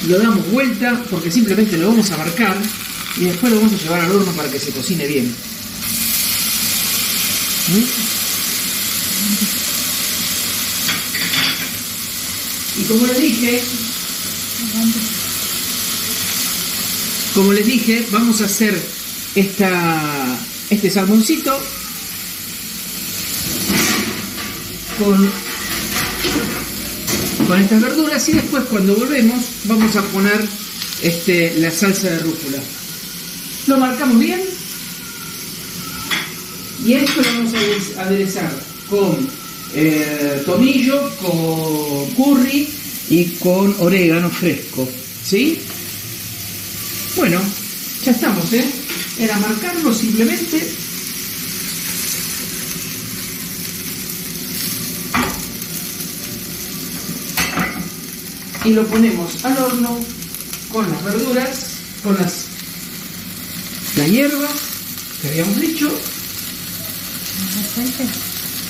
[0.08, 2.60] Lo damos vuelta porque simplemente lo vamos a marcar
[3.16, 5.34] y después lo vamos a llevar al horno para que se cocine bien.
[7.68, 7.84] ¿Mm?
[12.78, 13.62] Y como les dije,
[17.34, 18.78] como les dije, vamos a hacer
[19.34, 20.38] esta,
[20.70, 21.58] este salmoncito
[24.98, 25.30] con,
[27.46, 30.46] con estas verduras y después cuando volvemos vamos a poner
[31.02, 32.58] este, la salsa de rúcula.
[33.66, 34.42] Lo marcamos bien
[36.84, 37.52] y esto lo vamos
[37.96, 38.52] a aderezar
[38.90, 39.28] con
[39.74, 42.68] eh, tomillo, con curry
[43.08, 44.86] y con orégano fresco.
[45.24, 45.60] ¿Sí?
[47.16, 47.40] Bueno,
[48.04, 48.64] ya estamos, ¿eh?
[49.18, 50.72] Era marcarlo simplemente.
[58.64, 60.00] Y lo ponemos al horno
[60.72, 61.66] con las verduras,
[62.02, 62.46] con las
[63.96, 64.48] la hierba
[65.20, 65.90] que habíamos dicho.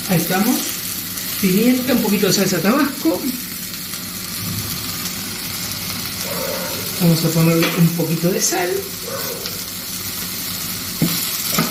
[0.09, 0.55] Ahí estamos.
[1.41, 3.21] Pimienta, un poquito de salsa tabasco.
[7.03, 8.69] Vamos a ponerle un poquito de sal.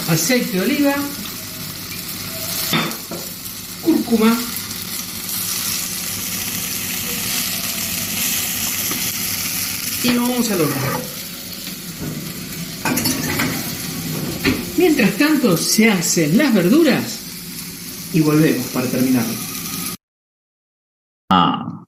[0.09, 0.95] Aceite de oliva.
[3.81, 4.37] Cúrcuma.
[10.05, 11.01] Y lo vamos al horno.
[14.77, 17.21] Mientras tanto se hacen las verduras
[18.12, 19.25] y volvemos para terminar.
[21.31, 21.87] Ah,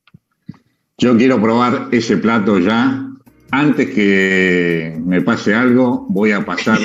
[0.97, 3.11] yo quiero probar ese plato ya.
[3.51, 6.79] Antes que me pase algo, voy a pasar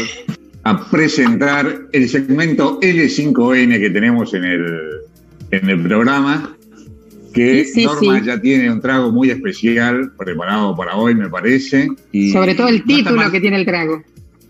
[0.63, 4.65] a presentar el segmento L5N que tenemos en el,
[5.51, 6.55] en el programa,
[7.33, 8.25] que Sí, sí, Norma sí.
[8.25, 11.89] ya tiene un trago muy especial preparado para hoy, me parece.
[12.11, 14.03] Y Sobre todo el título que tiene el trago.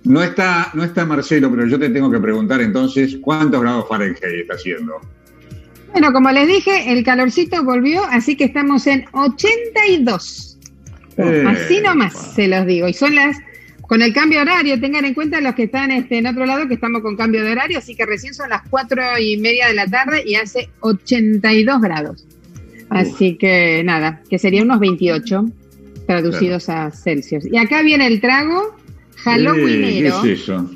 [0.03, 4.23] No está, no está Marcelo, pero yo te tengo que preguntar entonces, ¿cuántos grados Fahrenheit
[4.23, 4.99] está haciendo?
[5.91, 10.48] Bueno, como les dije, el calorcito volvió, así que estamos en 82.
[11.19, 12.87] Eh, Así nomás se los digo.
[12.87, 13.37] Y son las,
[13.81, 16.67] con el cambio de horario, tengan en cuenta los que están este, en otro lado
[16.67, 19.73] que estamos con cambio de horario, así que recién son las cuatro y media de
[19.73, 22.25] la tarde y hace 82 grados.
[22.89, 25.45] Así que nada, que sería unos 28
[26.07, 27.45] traducidos a Celsius.
[27.45, 30.21] Y acá viene el trago Eh, Halloweenero.
[30.23, 30.69] ¿Qué es eso?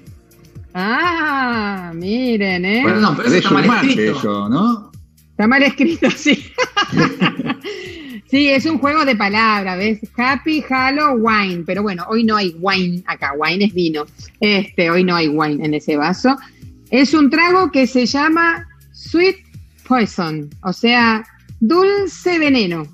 [0.76, 2.82] Ah, miren, ¿eh?
[2.84, 4.18] Perdón, pero eso está mal escrito.
[4.20, 4.92] eso, ¿no?
[5.34, 6.46] Está mal escrito, sí.
[8.30, 10.00] sí, es un juego de palabras, ¿ves?
[10.16, 11.66] Happy Halloween.
[11.66, 13.34] Pero bueno, hoy no hay wine acá.
[13.36, 14.06] Wine es vino.
[14.40, 16.38] Este, hoy no hay wine en ese vaso.
[16.92, 19.38] Es un trago que se llama Sweet
[19.88, 21.26] Poison, o sea,
[21.60, 22.88] dulce veneno.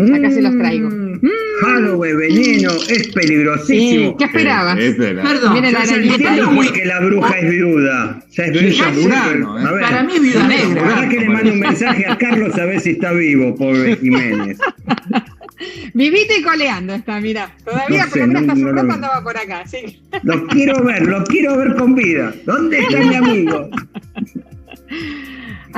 [0.00, 0.90] Acá se los traigo.
[0.90, 1.28] Mm,
[1.62, 4.10] Halloween, veneno, es peligrosísimo.
[4.10, 4.74] Sí, ¿Qué esperaba?
[4.78, 5.80] Eh, es de la- Perdón, Miren la
[6.54, 8.22] por qué la bruja es viuda.
[8.30, 8.92] Ya es viuda.
[8.92, 9.64] Murano, ¿eh?
[9.66, 10.82] A ver, Para mí es viuda negra.
[10.82, 14.58] Ojalá que le mande un mensaje a Carlos a ver si está vivo, pobre Jiménez.
[15.94, 17.50] Vivite y coleando está, mira.
[17.64, 19.66] Todavía, No sé, pero mira, no- hasta su no lo ropa andaba por acá.
[19.66, 20.00] Sí.
[20.22, 22.32] Lo quiero ver, lo quiero ver con vida.
[22.46, 23.68] ¿Dónde está mi amigo?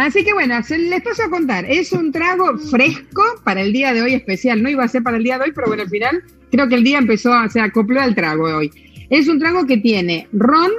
[0.01, 1.65] Así que bueno, se les paso a contar.
[1.67, 4.63] Es un trago fresco para el día de hoy especial.
[4.63, 6.75] No iba a ser para el día de hoy, pero bueno, al final creo que
[6.77, 8.73] el día empezó, a- se acopló al trago de hoy.
[9.11, 10.71] Es un trago que tiene ron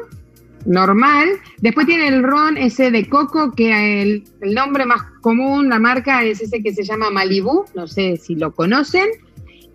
[0.65, 1.27] normal,
[1.59, 6.23] después tiene el ron ese de coco, que el, el nombre más común, la marca
[6.23, 9.07] es ese que se llama Malibu, no sé si lo conocen.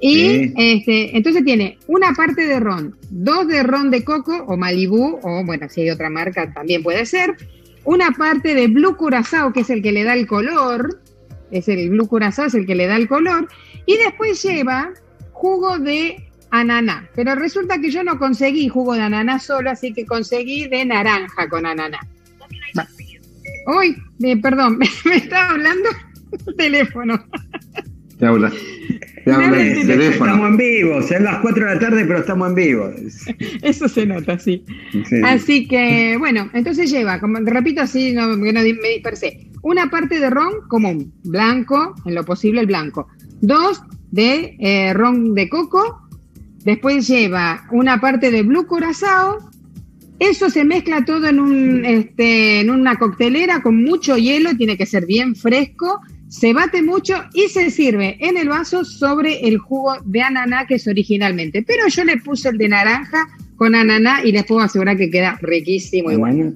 [0.01, 0.53] Y Sí.
[0.57, 5.45] este, entonces tiene una parte de ron, dos de ron de coco o Malibu, o
[5.45, 7.35] bueno, si hay otra marca también puede ser,
[7.87, 11.01] una parte de Blue Curazao, que es el que le da el color,
[11.51, 13.49] es el Blue Curazao, es el que le da el color,
[13.87, 14.93] y después lleva
[15.33, 17.09] jugo de ananá.
[17.15, 21.49] Pero resulta que yo no conseguí jugo de ananá solo, así que conseguí de naranja
[21.49, 22.01] con ananá.
[23.67, 25.89] Uy, eh, perdón, me, estaba hablando
[26.47, 27.25] el teléfono.
[28.19, 28.53] Te habla.
[29.27, 32.91] Estamos en vivo, son las 4 de la tarde, pero estamos en vivo.
[33.63, 34.65] Eso se nota, sí.
[35.25, 39.51] Así que, bueno, entonces lleva, como repito así, no, no me dispersé.
[39.63, 43.09] Una parte de ron común, blanco, en lo posible el blanco.
[43.41, 46.03] Dos de eh, ron de coco.
[46.65, 49.51] Después lleva una parte de blue curazao.
[50.21, 54.87] Eso se mezcla todo en, un, este, en una coctelera con mucho hielo, tiene que
[54.87, 59.95] ser bien fresco se bate mucho y se sirve en el vaso sobre el jugo
[60.05, 61.63] de ananá que es originalmente.
[61.63, 65.39] Pero yo le puse el de naranja con ananá y les puedo asegurar que queda
[65.41, 66.53] riquísimo y bueno.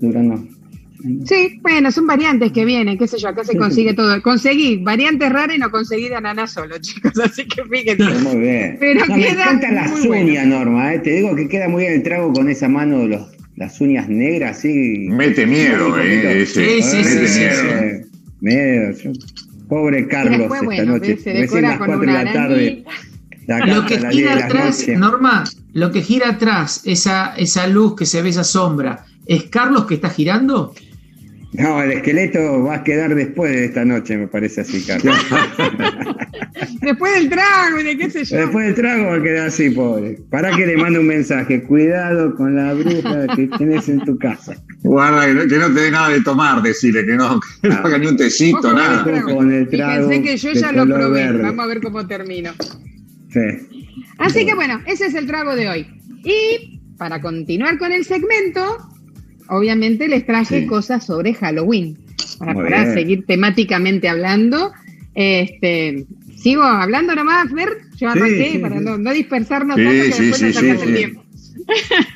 [1.25, 4.21] Sí, bueno, son variantes que vienen, qué sé yo, acá se consigue todo.
[4.21, 8.05] Conseguí variantes raras y no conseguí de ananá solo, chicos, así que fíjense.
[8.19, 8.77] Muy bien.
[8.79, 10.99] Pero queda me encantan las uñas, Norma, ¿eh?
[10.99, 14.61] te digo que queda muy bien el trago con esa mano, los, las uñas negras,
[14.61, 15.07] sí.
[15.09, 18.07] Mete miedo, eh, sí, sí, mete sí, miedo.
[18.41, 19.15] miedo.
[19.71, 21.17] Pobre Carlos esta noche.
[21.17, 22.85] Se decora con de la tarde.
[23.67, 28.31] lo que gira atrás, Norma, lo que gira atrás, esa, esa luz que se ve,
[28.31, 30.75] esa sombra, ¿es Carlos que está girando?
[31.53, 35.17] No, el esqueleto va a quedar después de esta noche, me parece así, Carlos.
[36.81, 38.37] después del trago, de qué sé yo.
[38.37, 40.19] Después del trago va a quedar así, pobre.
[40.31, 41.63] Para que le mande un mensaje.
[41.65, 44.55] Cuidado con la bruja que tienes en tu casa.
[44.83, 48.07] Guarda, que no te dé nada de tomar, decirle que no, que no haga ni
[48.07, 49.03] un tecito, nada.
[49.03, 51.33] Con el trago Fíjense que yo ya lo probé.
[51.33, 52.53] Vamos a ver cómo termino.
[53.31, 53.87] Sí.
[54.19, 55.87] Así que bueno, ese es el trago de hoy.
[56.23, 58.90] Y para continuar con el segmento,
[59.51, 61.99] obviamente les traje cosas sobre Halloween.
[62.39, 64.73] Para, seguir temáticamente hablando.
[65.15, 70.95] Este, sigo hablando nomás, ver, yo arranqué para no, dispersarnos tanto que después nos el
[70.95, 71.25] tiempo.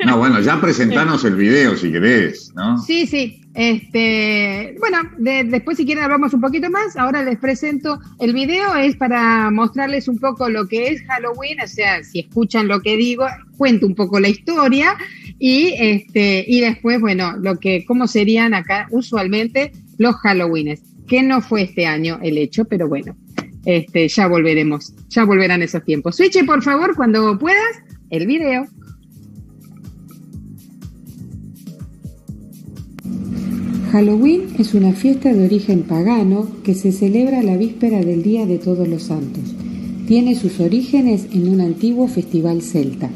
[0.05, 2.79] No, bueno, ya presentanos el video si querés, ¿no?
[2.79, 3.41] Sí, sí.
[3.55, 6.97] Este, bueno, después si quieren hablamos un poquito más.
[6.97, 11.69] Ahora les presento el video, es para mostrarles un poco lo que es Halloween, o
[11.69, 13.27] sea, si escuchan lo que digo,
[13.57, 14.97] cuento un poco la historia
[15.39, 21.41] y este y después, bueno, lo que cómo serían acá usualmente los Halloweenes, que no
[21.41, 23.17] fue este año el hecho, pero bueno,
[23.65, 26.17] este ya volveremos, ya volverán esos tiempos.
[26.17, 28.67] Switche, por favor, cuando puedas, el video.
[33.93, 38.59] Halloween es una fiesta de origen pagano que se celebra la víspera del Día de
[38.59, 39.55] Todos los Santos.
[40.09, 43.09] Tiene sus orígenes en un antiguo festival celta.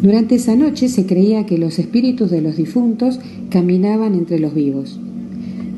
[0.00, 3.18] Durante esa noche se creía que los espíritus de los difuntos
[3.50, 5.00] caminaban entre los vivos.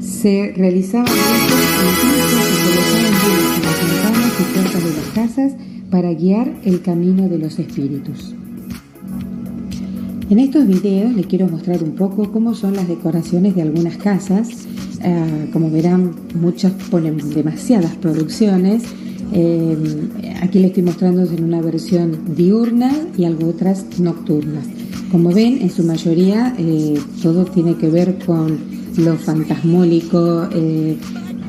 [0.01, 1.59] Se realizaban ritos
[1.89, 5.53] incluso se colocaban en las ventanas y puertas de las casas
[5.91, 8.35] para guiar el camino de los espíritus.
[10.31, 14.67] En estos videos les quiero mostrar un poco cómo son las decoraciones de algunas casas.
[15.03, 18.83] Eh, como verán, muchas ponen demasiadas producciones.
[19.33, 19.77] Eh,
[20.43, 24.67] aquí les estoy mostrando en una versión diurna y algo otras nocturnas.
[25.11, 28.59] Como ven, en su mayoría eh, todo tiene que ver con
[28.97, 30.49] lo fantasmólico,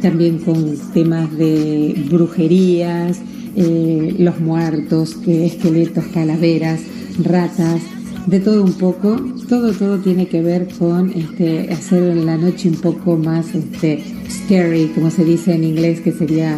[0.02, 3.20] también con temas de brujerías,
[3.56, 6.82] los muertos, esqueletos, calaveras,
[7.24, 7.82] ratas,
[8.30, 9.16] de todo un poco,
[9.48, 14.92] todo, todo tiene que ver con este, hacer la noche un poco más este, scary,
[14.94, 16.58] como se dice en inglés, que sería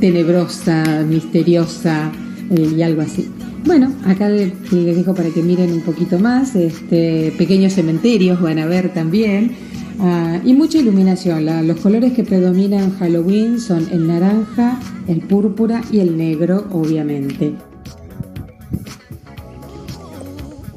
[0.00, 2.10] tenebrosa, misteriosa
[2.50, 3.28] eh, y algo así.
[3.64, 8.66] Bueno, acá les dejo para que miren un poquito más, este, pequeños cementerios van a
[8.66, 9.52] ver también,
[10.00, 11.44] ah, y mucha iluminación.
[11.66, 17.52] los colores que predominan en Halloween son el naranja, el púrpura y el negro, obviamente.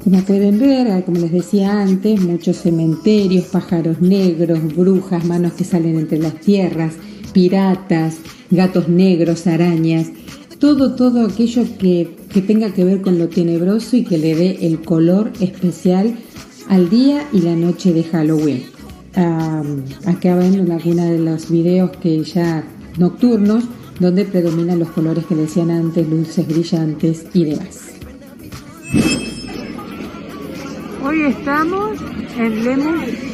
[0.04, 5.64] Como pueden ver, ah, como les decía antes, muchos cementerios, pájaros negros, brujas, manos que
[5.64, 6.92] salen entre las tierras,
[7.32, 8.18] piratas,
[8.50, 10.10] gatos negros, arañas,
[10.58, 12.08] todo, todo aquello que,
[12.46, 16.16] tenga que ver con lo tenebroso y que le dé el color especial
[16.68, 18.64] al día y la noche de Halloween.
[19.14, 22.64] acá ven algunos de los videos que ya
[22.98, 23.64] nocturnos,
[24.00, 27.90] donde predominan los colores que decían antes, luces brillantes y demás.
[31.04, 31.98] Hoy estamos
[32.38, 33.33] en Lemon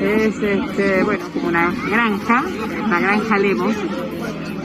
[0.00, 2.44] Es este, bueno, como una granja,
[2.88, 3.74] la granja Lemon.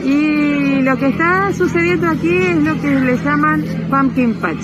[0.04, 4.62] Y lo que está sucediendo aquí es lo que le llaman Pumpkin Patch.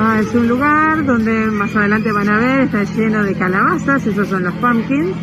[0.00, 4.26] Ah, es un lugar donde más adelante van a ver, está lleno de calabazas, esos
[4.26, 5.14] son los pumpkins.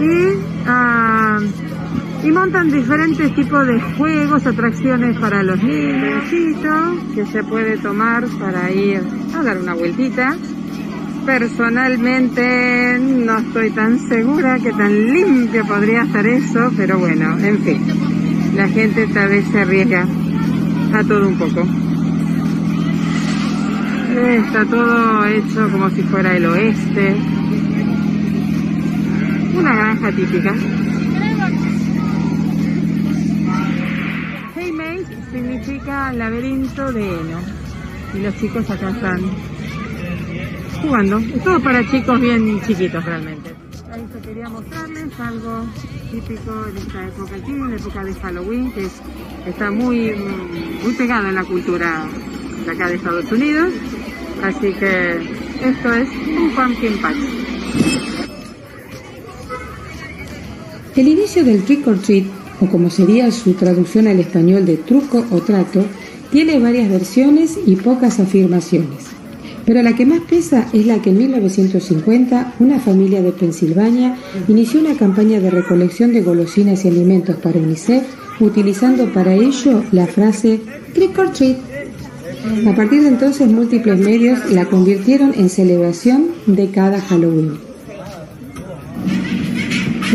[0.00, 1.40] Y ah,
[2.22, 6.24] y montan diferentes tipos de juegos, atracciones para los niños,
[7.14, 9.02] que se puede tomar para ir
[9.36, 10.36] a dar una vueltita.
[11.28, 17.82] Personalmente no estoy tan segura que tan limpio podría estar eso, pero bueno, en fin,
[18.56, 20.06] la gente tal vez se arriesga
[20.94, 21.66] a todo un poco.
[24.16, 27.14] Está todo hecho como si fuera el oeste.
[29.54, 30.54] Una granja típica.
[34.56, 37.40] Hey Maze significa laberinto de heno.
[38.14, 39.20] Y los chicos acá están
[40.82, 41.18] jugando.
[41.18, 43.54] Es todo para chicos bien chiquitos realmente.
[43.90, 45.64] Ahí se quería mostrarles algo
[46.10, 48.86] típico de esta época aquí, la época de Halloween, que
[49.48, 50.14] está muy,
[50.82, 52.06] muy pegado en la cultura
[52.64, 53.72] de acá de Estados Unidos.
[54.42, 55.16] Así que
[55.64, 57.16] esto es un pumpkin patch.
[60.94, 62.24] El inicio del trick or treat,
[62.60, 65.84] o como sería su traducción al español de truco o trato,
[66.30, 69.06] tiene varias versiones y pocas afirmaciones.
[69.68, 74.16] Pero la que más pesa es la que en 1950 una familia de Pensilvania
[74.48, 78.02] inició una campaña de recolección de golosinas y alimentos para UNICEF
[78.40, 80.60] utilizando para ello la frase
[80.94, 81.58] trick or treat.
[82.66, 87.58] A partir de entonces múltiples medios la convirtieron en celebración de cada Halloween.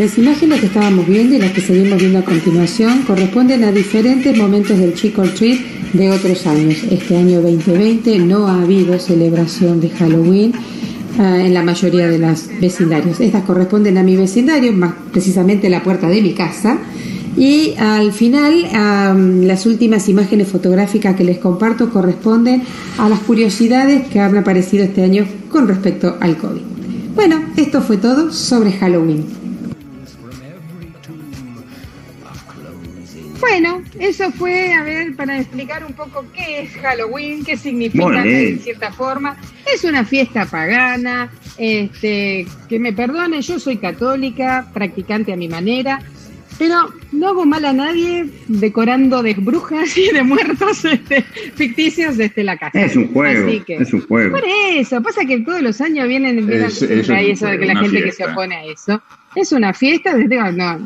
[0.00, 4.36] Las imágenes que estábamos viendo y las que seguimos viendo a continuación corresponden a diferentes
[4.36, 6.82] momentos del trick or treat de otros años.
[6.90, 10.52] Este año 2020 no ha habido celebración de Halloween
[11.18, 13.20] ah, en la mayoría de los vecindarios.
[13.20, 16.78] Estas corresponden a mi vecindario, más precisamente la puerta de mi casa.
[17.36, 22.62] Y al final, las últimas imágenes fotográficas que les comparto corresponden
[22.96, 26.62] a las curiosidades que han aparecido este año con respecto al COVID.
[27.16, 29.43] Bueno, esto fue todo sobre Halloween.
[33.54, 38.58] Bueno, eso fue, a ver, para explicar un poco qué es Halloween, qué significa en
[38.58, 39.36] cierta forma.
[39.72, 46.00] Es una fiesta pagana, este, que me perdone, yo soy católica, practicante a mi manera,
[46.58, 52.42] pero no hago mal a nadie decorando de brujas y de muertos este, ficticios desde
[52.42, 52.80] la casa.
[52.80, 53.48] Es un juego.
[53.68, 54.32] es un juego.
[54.32, 58.02] Por eso, pasa que todos los años vienen, vienen es, eso de que la gente
[58.02, 59.00] que se opone a eso.
[59.34, 60.78] Es una fiesta, no, no,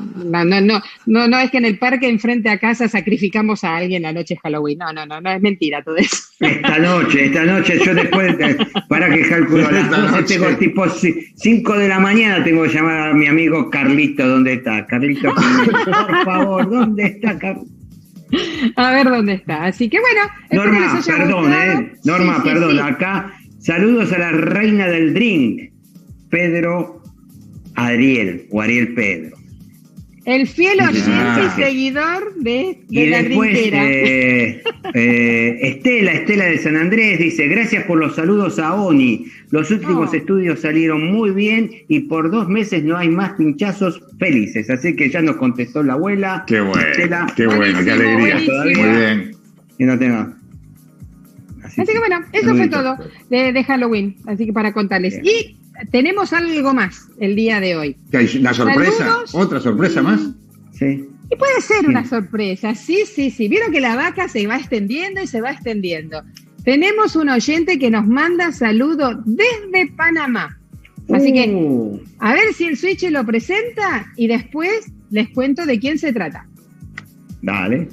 [0.44, 4.02] no, no, no, no es que en el parque enfrente a casa sacrificamos a alguien
[4.02, 4.78] la noche de Halloween.
[4.78, 6.16] No, no, no, no es mentira todo eso.
[6.40, 8.36] Esta noche, esta noche, yo después,
[8.88, 9.68] para que calculo,
[10.26, 14.86] tengo tipo 5 de la mañana, tengo que llamar a mi amigo Carlito, ¿dónde está?
[14.86, 17.78] Carlito, por favor, ¿dónde está Carlito?
[18.76, 19.64] A ver dónde está.
[19.64, 20.20] Así que bueno,
[20.50, 21.92] Norma, perdón, eh.
[22.04, 25.72] Norma, perdón, acá saludos a la reina del drink,
[26.30, 26.97] Pedro
[27.78, 29.36] Adriel o Ariel Pedro.
[30.24, 34.62] El fiel oyente y seguidor de, de y después, eh,
[34.92, 39.24] eh, Estela, Estela de San Andrés, dice, gracias por los saludos a Oni.
[39.50, 40.14] Los últimos oh.
[40.14, 44.68] estudios salieron muy bien y por dos meses no hay más pinchazos felices.
[44.68, 46.44] Así que ya nos contestó la abuela.
[46.46, 46.82] Qué bueno,
[47.34, 48.36] qué bueno, qué alegría.
[48.36, 49.30] Muy bien.
[49.78, 50.34] Y no tengo...
[51.62, 52.96] Así, que bueno, eso fue todo
[53.30, 54.16] de, Halloween.
[54.26, 55.20] Así que para contarles.
[55.22, 55.57] Y
[55.90, 57.96] tenemos algo más el día de hoy.
[58.10, 59.18] ¿La sorpresa?
[59.32, 60.20] ¿Otra sorpresa más?
[60.72, 61.08] Sí.
[61.30, 63.48] Y puede ser una sorpresa, sí, sí, sí.
[63.48, 66.22] Vieron que la vaca se va extendiendo y se va extendiendo.
[66.64, 70.58] Tenemos un oyente que nos manda saludos desde Panamá.
[71.12, 72.00] Así que, uh.
[72.18, 76.46] a ver si el Switch lo presenta y después les cuento de quién se trata.
[77.40, 77.88] Dale.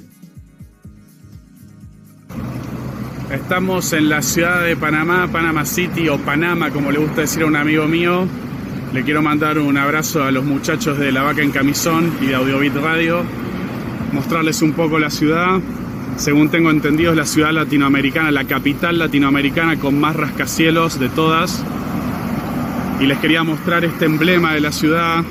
[3.30, 7.46] Estamos en la ciudad de Panamá, Panama City o Panama, como le gusta decir a
[7.46, 8.24] un amigo mío.
[8.94, 12.36] Le quiero mandar un abrazo a los muchachos de La Vaca en Camisón y de
[12.36, 13.24] Audiobit Radio,
[14.12, 15.58] mostrarles un poco la ciudad.
[16.16, 21.64] Según tengo entendido, es la ciudad latinoamericana, la capital latinoamericana con más rascacielos de todas.
[23.00, 25.24] Y les quería mostrar este emblema de la ciudad,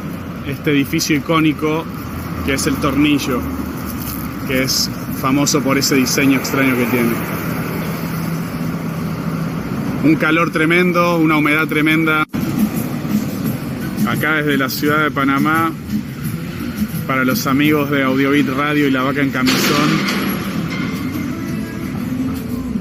[0.46, 1.86] este edificio icónico
[2.46, 3.40] que es el tornillo,
[4.50, 4.92] que es
[5.22, 7.45] famoso por ese diseño extraño que tiene
[10.06, 12.28] un calor tremendo, una humedad tremenda.
[14.08, 15.72] Acá desde la ciudad de Panamá,
[17.08, 19.90] para los amigos de Audiobit Radio y La Vaca en Camisón.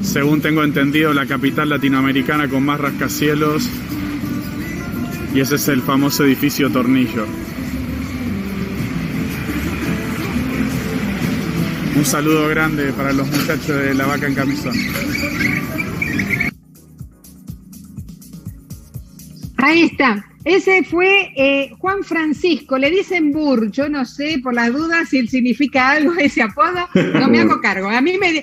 [0.03, 3.71] Según tengo entendido, la capital latinoamericana con más rascacielos.
[5.35, 7.27] Y ese es el famoso edificio Tornillo.
[11.97, 14.75] Un saludo grande para los muchachos de La Vaca en Camisón.
[19.65, 20.23] Ahí está.
[20.45, 25.27] Ese fue eh, Juan Francisco, le dicen Bur, yo no sé por las dudas si
[25.27, 27.89] significa algo ese apodo, no me hago cargo.
[27.89, 28.43] A mí me...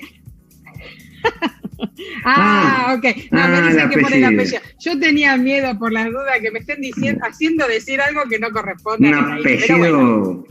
[2.24, 3.04] ah, ah, ok.
[3.30, 4.60] No, me ah, dicen que por el apellido.
[4.80, 8.50] Yo tenía miedo por las dudas que me estén diciendo, haciendo decir algo que no
[8.50, 9.08] corresponde.
[9.08, 10.44] Un apellido.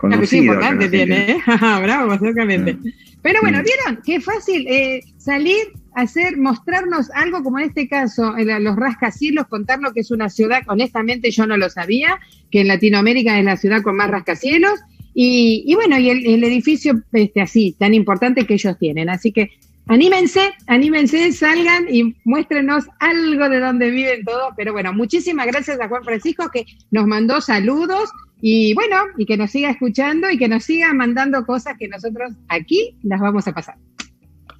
[0.00, 1.42] Un apellido importante tiene, ¿eh?
[1.82, 2.78] Bravo, exactamente.
[3.20, 4.00] Pero bueno, ¿vieron?
[4.06, 10.00] Qué fácil eh, salir hacer, mostrarnos algo como en este caso, los rascacielos, contarnos que
[10.00, 12.20] es una ciudad, honestamente yo no lo sabía,
[12.50, 14.78] que en Latinoamérica es la ciudad con más rascacielos,
[15.18, 19.08] y, bueno, y el, edificio este, así, tan importante que ellos tienen.
[19.08, 19.48] Así que
[19.86, 24.52] anímense, anímense, salgan y muéstrenos algo de donde viven todos.
[24.58, 28.10] Pero bueno, muchísimas gracias a Juan Francisco que nos mandó saludos
[28.42, 32.34] y bueno, y que nos siga escuchando y que nos siga mandando cosas que nosotros
[32.48, 33.76] aquí las vamos a pasar.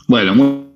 [0.09, 0.76] Bueno, muy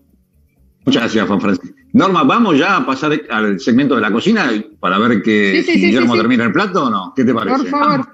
[0.91, 1.69] Muchas gracias, Juan Francisco.
[1.93, 6.17] Norma, ¿vamos ya a pasar al segmento de la cocina para ver que si Guillermo
[6.17, 7.13] termina el plato o no?
[7.15, 7.59] ¿Qué te parece?
[7.59, 8.09] Por favor.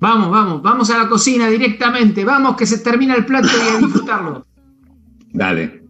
[0.00, 2.24] Vamos, vamos, vamos a la cocina directamente.
[2.24, 4.46] Vamos, que se termina el plato y a disfrutarlo.
[5.34, 5.82] Dale.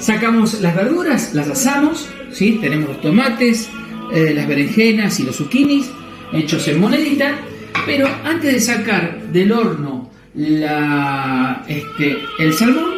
[0.00, 2.58] Sacamos las verduras, las asamos, ¿sí?
[2.60, 3.70] Tenemos los tomates,
[4.12, 5.88] eh, las berenjenas y los zucchinis
[6.32, 7.38] hechos en monedita.
[7.86, 12.91] Pero antes de sacar del horno la, este, el salmón,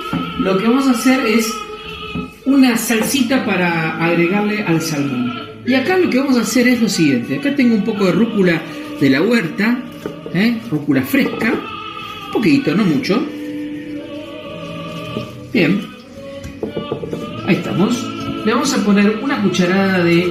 [0.44, 1.50] lo que vamos a hacer es
[2.44, 5.32] una salsita para agregarle al salmón.
[5.66, 7.38] Y acá lo que vamos a hacer es lo siguiente.
[7.38, 8.60] Acá tengo un poco de rúcula
[9.00, 9.78] de la huerta,
[10.34, 10.60] ¿eh?
[10.70, 11.54] rúcula fresca,
[12.26, 13.26] un poquito, no mucho.
[15.50, 15.80] Bien,
[17.46, 18.06] ahí estamos.
[18.44, 20.30] Le vamos a poner una cucharada de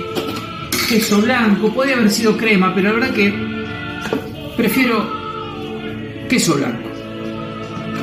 [0.88, 3.34] queso blanco, puede haber sido crema, pero la verdad que
[4.56, 5.10] prefiero
[6.30, 6.94] queso blanco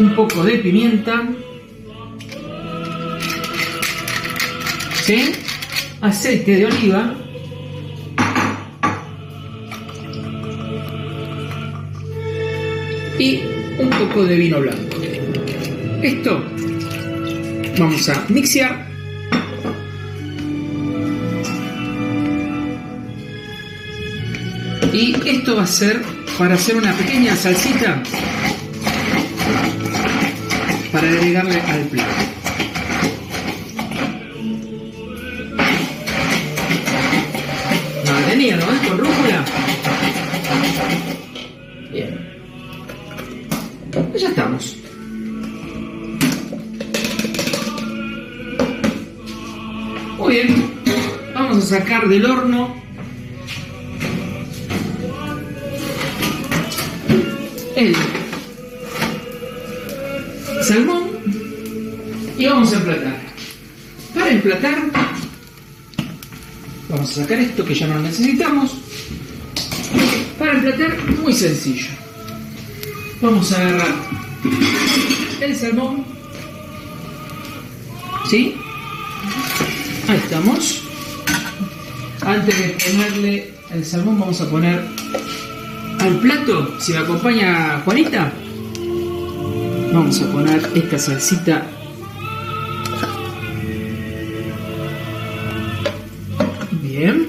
[0.01, 1.29] un poco de pimienta,
[6.01, 7.15] aceite de oliva,
[13.19, 13.41] y
[13.79, 14.97] un poco de vino blanco.
[16.03, 16.43] Esto
[17.79, 18.89] vamos a mixear.
[24.93, 26.03] Y esto va a ser
[26.39, 28.03] para hacer una pequeña salsita
[30.91, 32.30] para agregarle al plato.
[51.91, 52.73] Del horno
[57.75, 57.97] el
[60.63, 61.11] salmón
[62.39, 63.21] y vamos a emplatar.
[64.15, 64.79] Para emplatar,
[66.89, 68.79] vamos a sacar esto que ya no necesitamos.
[70.39, 71.91] Para emplatar, muy sencillo.
[73.21, 73.95] Vamos a agarrar
[75.41, 76.05] el salmón.
[78.31, 78.55] ¿Sí?
[80.09, 80.80] Ahí estamos.
[82.31, 84.81] Antes de ponerle el salmón, vamos a poner
[85.99, 88.33] al plato, si me acompaña Juanita,
[89.93, 91.67] Vamos a poner esta salsita
[96.81, 97.27] Bien.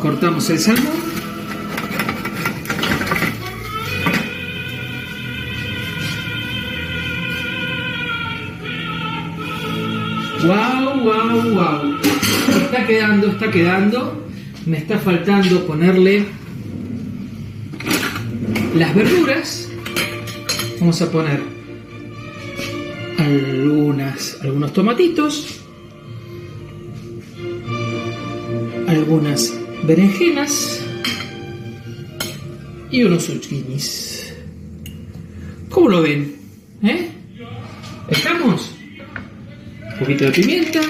[0.00, 1.13] Cortamos el salmón.
[10.44, 11.96] Wow, wow, wow.
[12.64, 14.26] Está quedando, está quedando.
[14.66, 16.26] Me está faltando ponerle
[18.76, 19.70] las verduras.
[20.80, 21.40] Vamos a poner
[23.16, 25.60] algunas, algunos tomatitos,
[28.86, 30.84] algunas berenjenas
[32.90, 34.34] y unos zucchinis.
[35.70, 36.43] ¿Cómo lo ven?
[40.04, 40.80] Poquito de pimienta,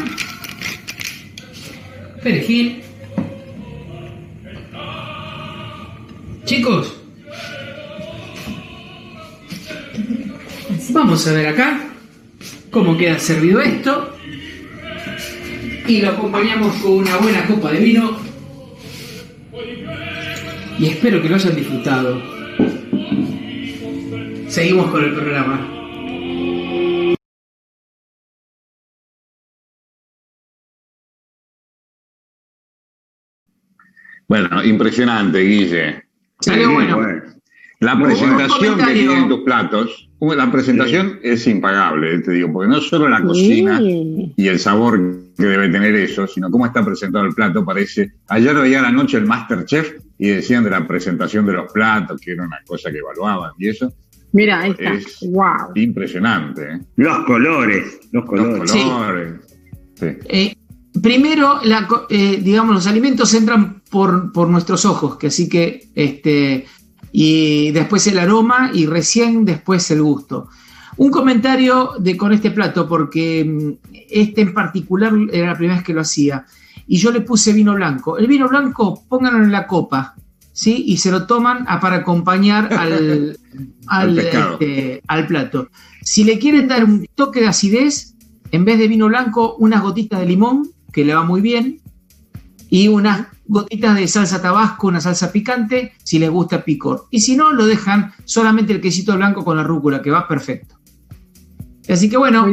[2.20, 2.82] perejil.
[6.44, 6.92] Chicos,
[10.90, 11.80] vamos a ver acá
[12.72, 14.16] cómo queda servido esto.
[15.86, 18.18] Y lo acompañamos con una buena copa de vino.
[20.76, 22.20] Y espero que lo hayan disfrutado.
[24.48, 25.73] Seguimos con el programa.
[34.28, 36.02] Bueno, impresionante, Guille.
[36.40, 37.00] Salió bueno.
[37.80, 43.08] La presentación que tienen tus platos, la presentación es impagable, te digo, porque no solo
[43.08, 44.98] la cocina y el sabor
[45.36, 48.12] que debe tener eso, sino cómo está presentado el plato, parece.
[48.28, 52.20] Ayer veía a la noche el Masterchef y decían de la presentación de los platos,
[52.20, 53.92] que era una cosa que evaluaban y eso.
[54.32, 54.92] Mira, ahí está.
[55.28, 55.72] wow.
[55.74, 56.62] Impresionante.
[56.62, 56.80] ¿eh?
[56.96, 58.74] Los colores, los colores.
[58.74, 59.32] Los colores.
[59.94, 60.06] Sí.
[60.24, 60.56] Eh,
[61.02, 61.60] primero,
[62.08, 66.66] eh, digamos, los alimentos entran por, por, nuestros ojos, que así que, este,
[67.12, 70.48] y después el aroma y recién después el gusto.
[70.96, 75.84] Un comentario de, con este plato, porque mm, este en particular era la primera vez
[75.84, 76.46] que lo hacía,
[76.86, 78.18] y yo le puse vino blanco.
[78.18, 80.14] El vino blanco, pónganlo en la copa,
[80.52, 80.84] ¿sí?
[80.86, 83.36] Y se lo toman para acompañar al,
[84.18, 85.68] este, al, plato.
[86.02, 88.14] Si le quieren dar un toque de acidez,
[88.52, 91.80] en vez de vino blanco, unas gotitas de limón, que le va muy bien,
[92.70, 97.06] y unas gotitas de salsa tabasco, una salsa picante, si les gusta picor.
[97.10, 100.76] Y si no, lo dejan solamente el quesito blanco con la rúcula, que va perfecto.
[101.88, 102.46] Así que bueno,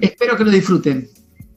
[0.00, 1.08] espero que lo disfruten.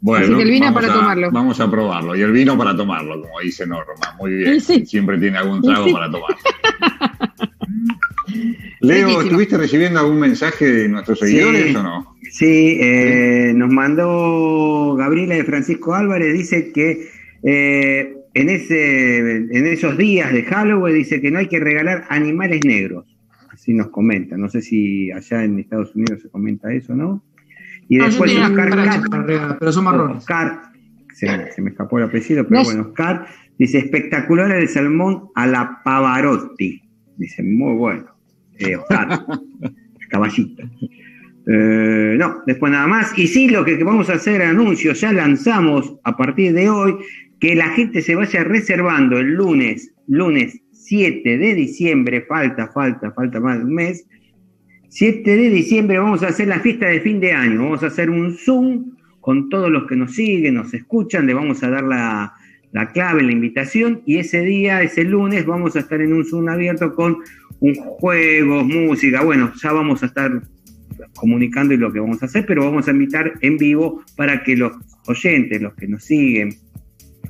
[0.01, 1.31] Bueno, el vino para tomarlo.
[1.31, 2.15] Vamos a probarlo.
[2.15, 4.15] Y el vino para tomarlo, como dice Norma.
[4.19, 4.61] Muy bien.
[4.61, 6.35] Siempre tiene algún trago para tomar.
[8.81, 12.15] Leo, ¿estuviste recibiendo algún mensaje de nuestros seguidores o no?
[12.31, 17.09] Sí, eh, nos mandó Gabriela de Francisco Álvarez, dice que
[17.43, 22.61] eh, en, ese, en esos días de Halloween dice que no hay que regalar animales
[22.65, 23.05] negros.
[23.51, 24.37] Así nos comenta.
[24.37, 27.23] No sé si allá en Estados Unidos se comenta eso, ¿no?
[27.87, 30.17] Y después Oscar, pero son marrones.
[30.17, 30.63] Oscar,
[31.13, 33.27] se, me escapó el apellido, pero bueno, Oscar
[33.57, 36.81] dice espectacular el salmón a la Pavarotti.
[37.17, 38.05] Dice, muy bueno.
[38.59, 38.77] Eh,
[40.09, 40.63] caballito.
[41.47, 43.17] Eh, no, después nada más.
[43.17, 46.95] Y sí, lo que vamos a hacer anuncios, ya lanzamos a partir de hoy
[47.39, 53.39] que la gente se vaya reservando el lunes, lunes 7 de diciembre, falta, falta, falta
[53.39, 54.07] más de un mes,
[54.89, 57.63] 7 de diciembre vamos a hacer la fiesta de fin de año.
[57.63, 61.27] Vamos a hacer un Zoom con todos los que nos siguen, nos escuchan.
[61.27, 62.33] Le vamos a dar la,
[62.91, 64.01] clave, la invitación.
[64.05, 67.17] Y ese día, ese lunes, vamos a estar en un Zoom abierto con
[67.59, 69.23] un juego, música.
[69.23, 70.41] Bueno, ya vamos a estar
[71.15, 74.55] comunicando y lo que vamos a hacer, pero vamos a invitar en vivo para que
[74.55, 74.73] los
[75.07, 76.49] oyentes, los que nos siguen,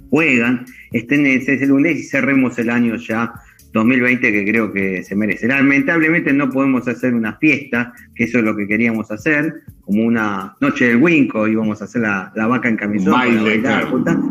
[0.09, 3.33] juegan, estén ese lunes y cerremos el año ya
[3.73, 5.47] 2020 que creo que se merece.
[5.47, 9.53] Lamentablemente no podemos hacer una fiesta, que eso es lo que queríamos hacer,
[9.85, 13.13] como una noche del Winco, íbamos a hacer la, vaca en camisón.
[13.13, 13.63] Un baile,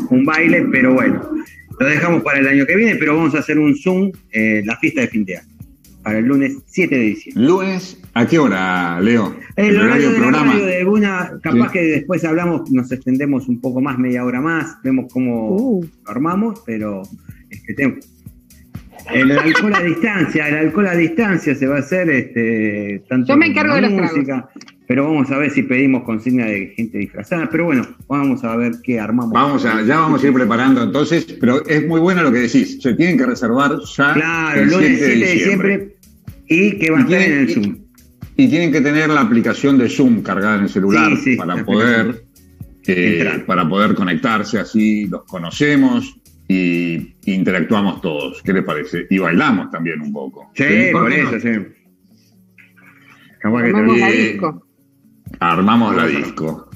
[0.09, 1.21] un baile, pero bueno,
[1.79, 4.77] lo dejamos para el año que viene, pero vamos a hacer un Zoom, eh, la
[4.77, 5.47] fiesta de fin de año,
[6.03, 7.45] para el lunes 7 de diciembre.
[7.45, 8.01] ¿Lunes?
[8.13, 9.35] ¿A qué hora, Leo?
[9.55, 10.55] El, horario, del programa.
[10.55, 15.11] de una, capaz que después hablamos, nos extendemos un poco más, media hora más, vemos
[15.11, 15.85] cómo uh.
[16.05, 17.03] armamos, pero
[17.49, 17.97] este,
[19.13, 23.37] el alcohol a distancia, el alcohol a distancia se va a hacer este, tanto Yo
[23.37, 24.49] me encargo de la música,
[24.87, 28.73] pero vamos a ver si pedimos consigna de gente disfrazada, pero bueno, vamos a ver
[28.83, 29.33] qué armamos.
[29.33, 32.81] Vamos a, ya vamos a ir preparando entonces, pero es muy bueno lo que decís,
[32.81, 35.95] se tienen que reservar ya claro, el lunes 7 de diciembre,
[36.47, 37.77] y que va a estar en el Zoom.
[38.37, 42.25] Y, tienen que tener la aplicación de Zoom cargada en el celular para poder
[42.87, 48.41] eh, para poder conectarse así, los conocemos, y interactuamos todos.
[48.43, 49.07] ¿Qué les parece?
[49.09, 50.51] Y bailamos también un poco.
[50.53, 51.49] Sí, por eso, sí.
[53.43, 54.64] Armamos la disco.
[55.39, 56.69] Armamos la disco.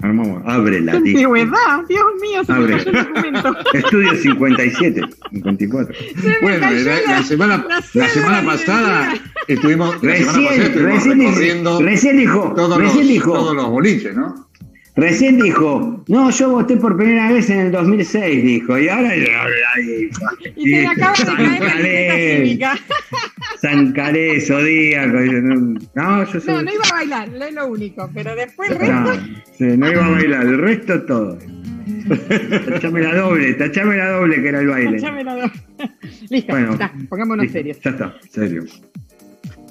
[0.00, 1.34] Armamos, abre la disco.
[1.88, 2.74] Dios mío, se abre.
[2.74, 3.56] me el documento.
[3.72, 5.00] Estudio 57,
[5.32, 5.94] 54.
[6.42, 6.66] Bueno,
[7.06, 9.14] la, semana, la semana pasada
[9.48, 14.46] estuvimos, recién, recorriendo recién dijo, todos, recién los, dijo, todos los boliches, ¿no?
[14.96, 19.16] Recién dijo, no, yo voté por primera vez en el 2006, dijo, y ahora...
[19.16, 19.24] Y
[20.62, 22.78] se le acaba de caer la
[23.60, 25.18] San Calé, Zodíaco.
[25.94, 26.54] No, yo soy...
[26.54, 28.94] no, no iba a bailar, es lo único, pero después el resto...
[28.94, 29.14] No,
[29.52, 31.38] sí, no iba a bailar, el resto todo.
[32.66, 35.00] tachame la doble, tachame la doble que era el baile.
[35.00, 35.52] Tachame la doble.
[36.30, 37.80] Listo, bueno, está, pongámonos serios.
[37.80, 38.64] Ya está, serio.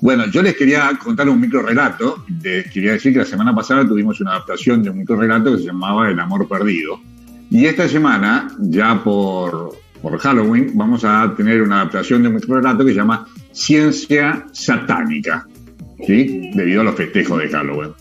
[0.04, 2.26] Bueno, yo les quería contar un micro relato.
[2.74, 5.68] quería decir que la semana pasada tuvimos una adaptación de un micro relato que se
[5.68, 7.00] llamaba El amor perdido.
[7.50, 9.78] Y esta semana, ya por,
[10.20, 15.48] Halloween, vamos a tener una adaptación de un micro relato que se llama Ciencia Satánica.
[16.06, 16.52] ¿Sí?
[16.54, 17.92] Debido a los festejos de Halloween.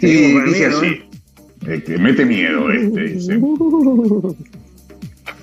[0.00, 0.86] Sí, dice así.
[0.86, 1.08] ¿eh?
[1.68, 3.38] Este, mete miedo este, dice.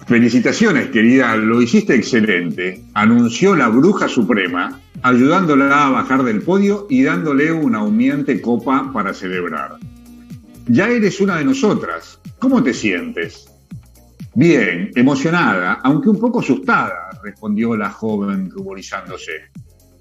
[0.08, 2.80] Felicitaciones, querida, lo hiciste excelente.
[2.94, 9.16] Anunció la bruja suprema, ayudándola a bajar del podio y dándole una humeante copa para
[9.16, 9.78] celebrar.
[10.68, 12.20] Ya eres una de nosotras.
[12.38, 13.48] ¿Cómo te sientes?
[14.36, 19.32] Bien, emocionada, aunque un poco asustada, respondió la joven ruborizándose.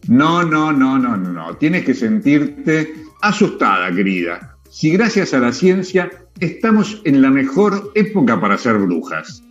[0.09, 1.57] No, no, no, no, no.
[1.57, 2.93] Tienes que sentirte
[3.23, 4.59] asustada, querida.
[4.71, 9.43] Si gracias a la ciencia estamos en la mejor época para ser brujas.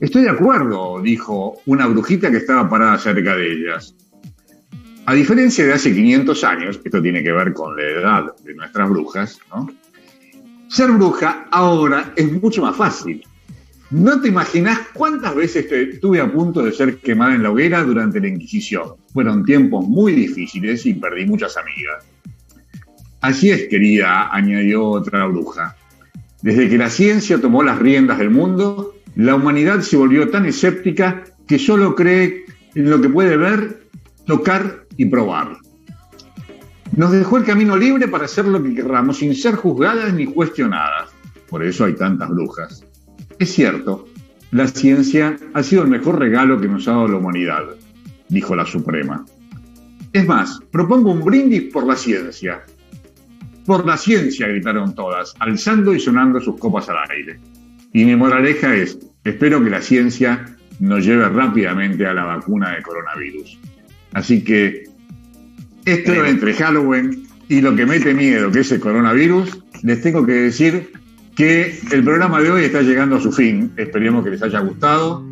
[0.00, 3.94] Estoy de acuerdo, dijo una brujita que estaba parada cerca de ellas.
[5.06, 8.88] A diferencia de hace 500 años, esto tiene que ver con la edad de nuestras
[8.88, 9.68] brujas, ¿no?
[10.68, 13.22] Ser bruja ahora es mucho más fácil.
[13.90, 18.18] No te imaginas cuántas veces estuve a punto de ser quemada en la hoguera durante
[18.18, 18.94] la Inquisición.
[19.12, 22.04] Fueron tiempos muy difíciles y perdí muchas amigas.
[23.20, 25.76] Así es, querida, añadió otra bruja.
[26.42, 31.24] Desde que la ciencia tomó las riendas del mundo, la humanidad se volvió tan escéptica
[31.46, 32.44] que solo cree
[32.74, 33.86] en lo que puede ver,
[34.26, 35.58] tocar y probar.
[36.96, 41.10] Nos dejó el camino libre para hacer lo que querramos sin ser juzgadas ni cuestionadas.
[41.48, 42.84] Por eso hay tantas brujas.
[43.38, 44.06] Es cierto,
[44.50, 47.64] la ciencia ha sido el mejor regalo que nos ha dado la humanidad,
[48.28, 49.24] dijo la Suprema.
[50.12, 52.62] Es más, propongo un brindis por la ciencia.
[53.66, 57.40] Por la ciencia, gritaron todas, alzando y sonando sus copas al aire.
[57.94, 60.44] Y mi moraleja es, espero que la ciencia
[60.80, 63.56] nos lleve rápidamente a la vacuna de coronavirus.
[64.12, 64.82] Así que
[65.84, 70.32] esto entre Halloween y lo que mete miedo, que es el coronavirus, les tengo que
[70.32, 70.90] decir
[71.36, 73.70] que el programa de hoy está llegando a su fin.
[73.76, 75.24] Esperemos que les haya gustado.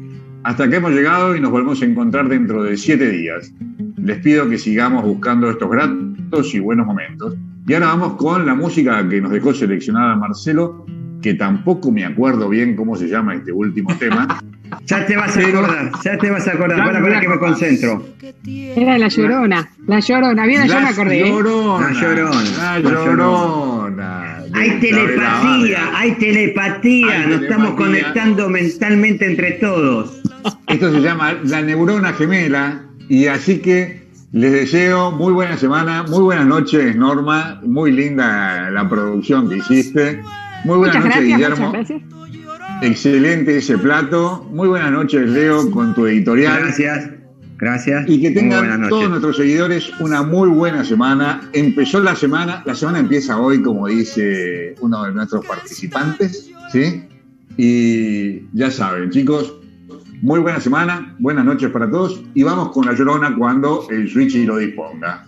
[0.44, 3.52] Hasta que hemos llegado y nos volvemos a encontrar dentro de siete días.
[3.96, 7.34] Les pido que sigamos buscando estos gratos y buenos momentos.
[7.66, 10.86] Y ahora vamos con la música que nos dejó seleccionada Marcelo
[11.22, 14.42] que tampoco me acuerdo bien cómo se llama este último tema.
[14.86, 18.06] ya te vas a acordar, ya te vas a acordar, para, que me concentro.
[18.44, 21.20] Era la llorona, la llorona, bien, ya me acordé.
[21.20, 24.36] Llorona, la llorona, la llorona.
[24.54, 30.20] Hay telepatía, hay telepatía, nos estamos conectando mentalmente entre todos.
[30.66, 34.02] Esto se llama la neurona gemela y así que
[34.32, 40.22] les deseo muy buena semana, muy buenas noches, Norma, muy linda la producción que hiciste.
[40.64, 41.72] Muy buenas noches, Guillermo.
[42.82, 44.48] Excelente ese plato.
[44.52, 46.60] Muy buenas noches, Leo, con tu editorial.
[46.60, 47.10] Gracias.
[47.58, 48.08] Gracias.
[48.08, 51.48] Y que tengan todos nuestros seguidores una muy buena semana.
[51.52, 57.04] Empezó la semana, la semana empieza hoy, como dice uno de nuestros participantes, ¿sí?
[57.56, 59.54] Y ya saben, chicos,
[60.22, 64.34] muy buena semana, buenas noches para todos y vamos con la llorona cuando el switch
[64.46, 65.26] lo disponga.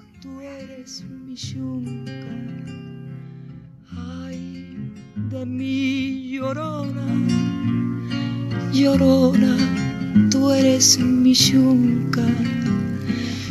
[5.44, 7.06] Mi llorona,
[8.72, 9.56] llorona,
[10.30, 12.22] tú eres mi yunca.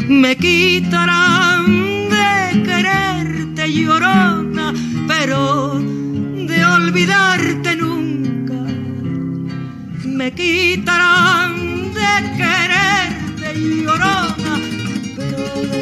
[0.07, 1.65] Me quitarán
[2.09, 4.73] de quererte, llorona,
[5.07, 8.59] pero de olvidarte nunca.
[10.05, 13.47] Me quitarán de quererte,
[13.83, 14.59] llorona,
[15.15, 15.81] pero de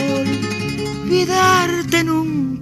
[1.03, 2.60] olvidarte nunca.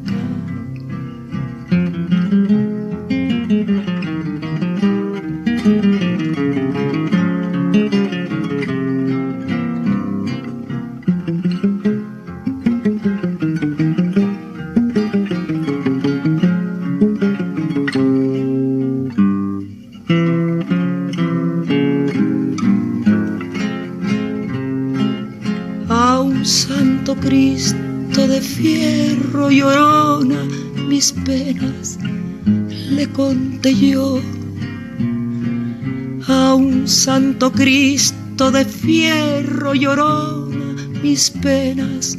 [37.39, 42.17] Santo Cristo de fierro llorona, mis penas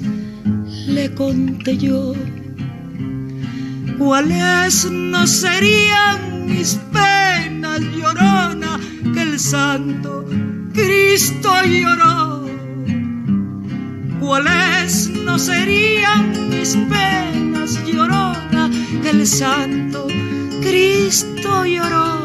[0.87, 2.15] le conté yo.
[3.99, 8.81] ¿Cuáles no serían mis penas llorona
[9.13, 10.25] que el santo
[10.73, 12.49] Cristo lloró?
[14.21, 18.71] cuáles no serían mis penas, llorona,
[19.03, 20.07] que el santo
[20.63, 22.20] Cristo lloró.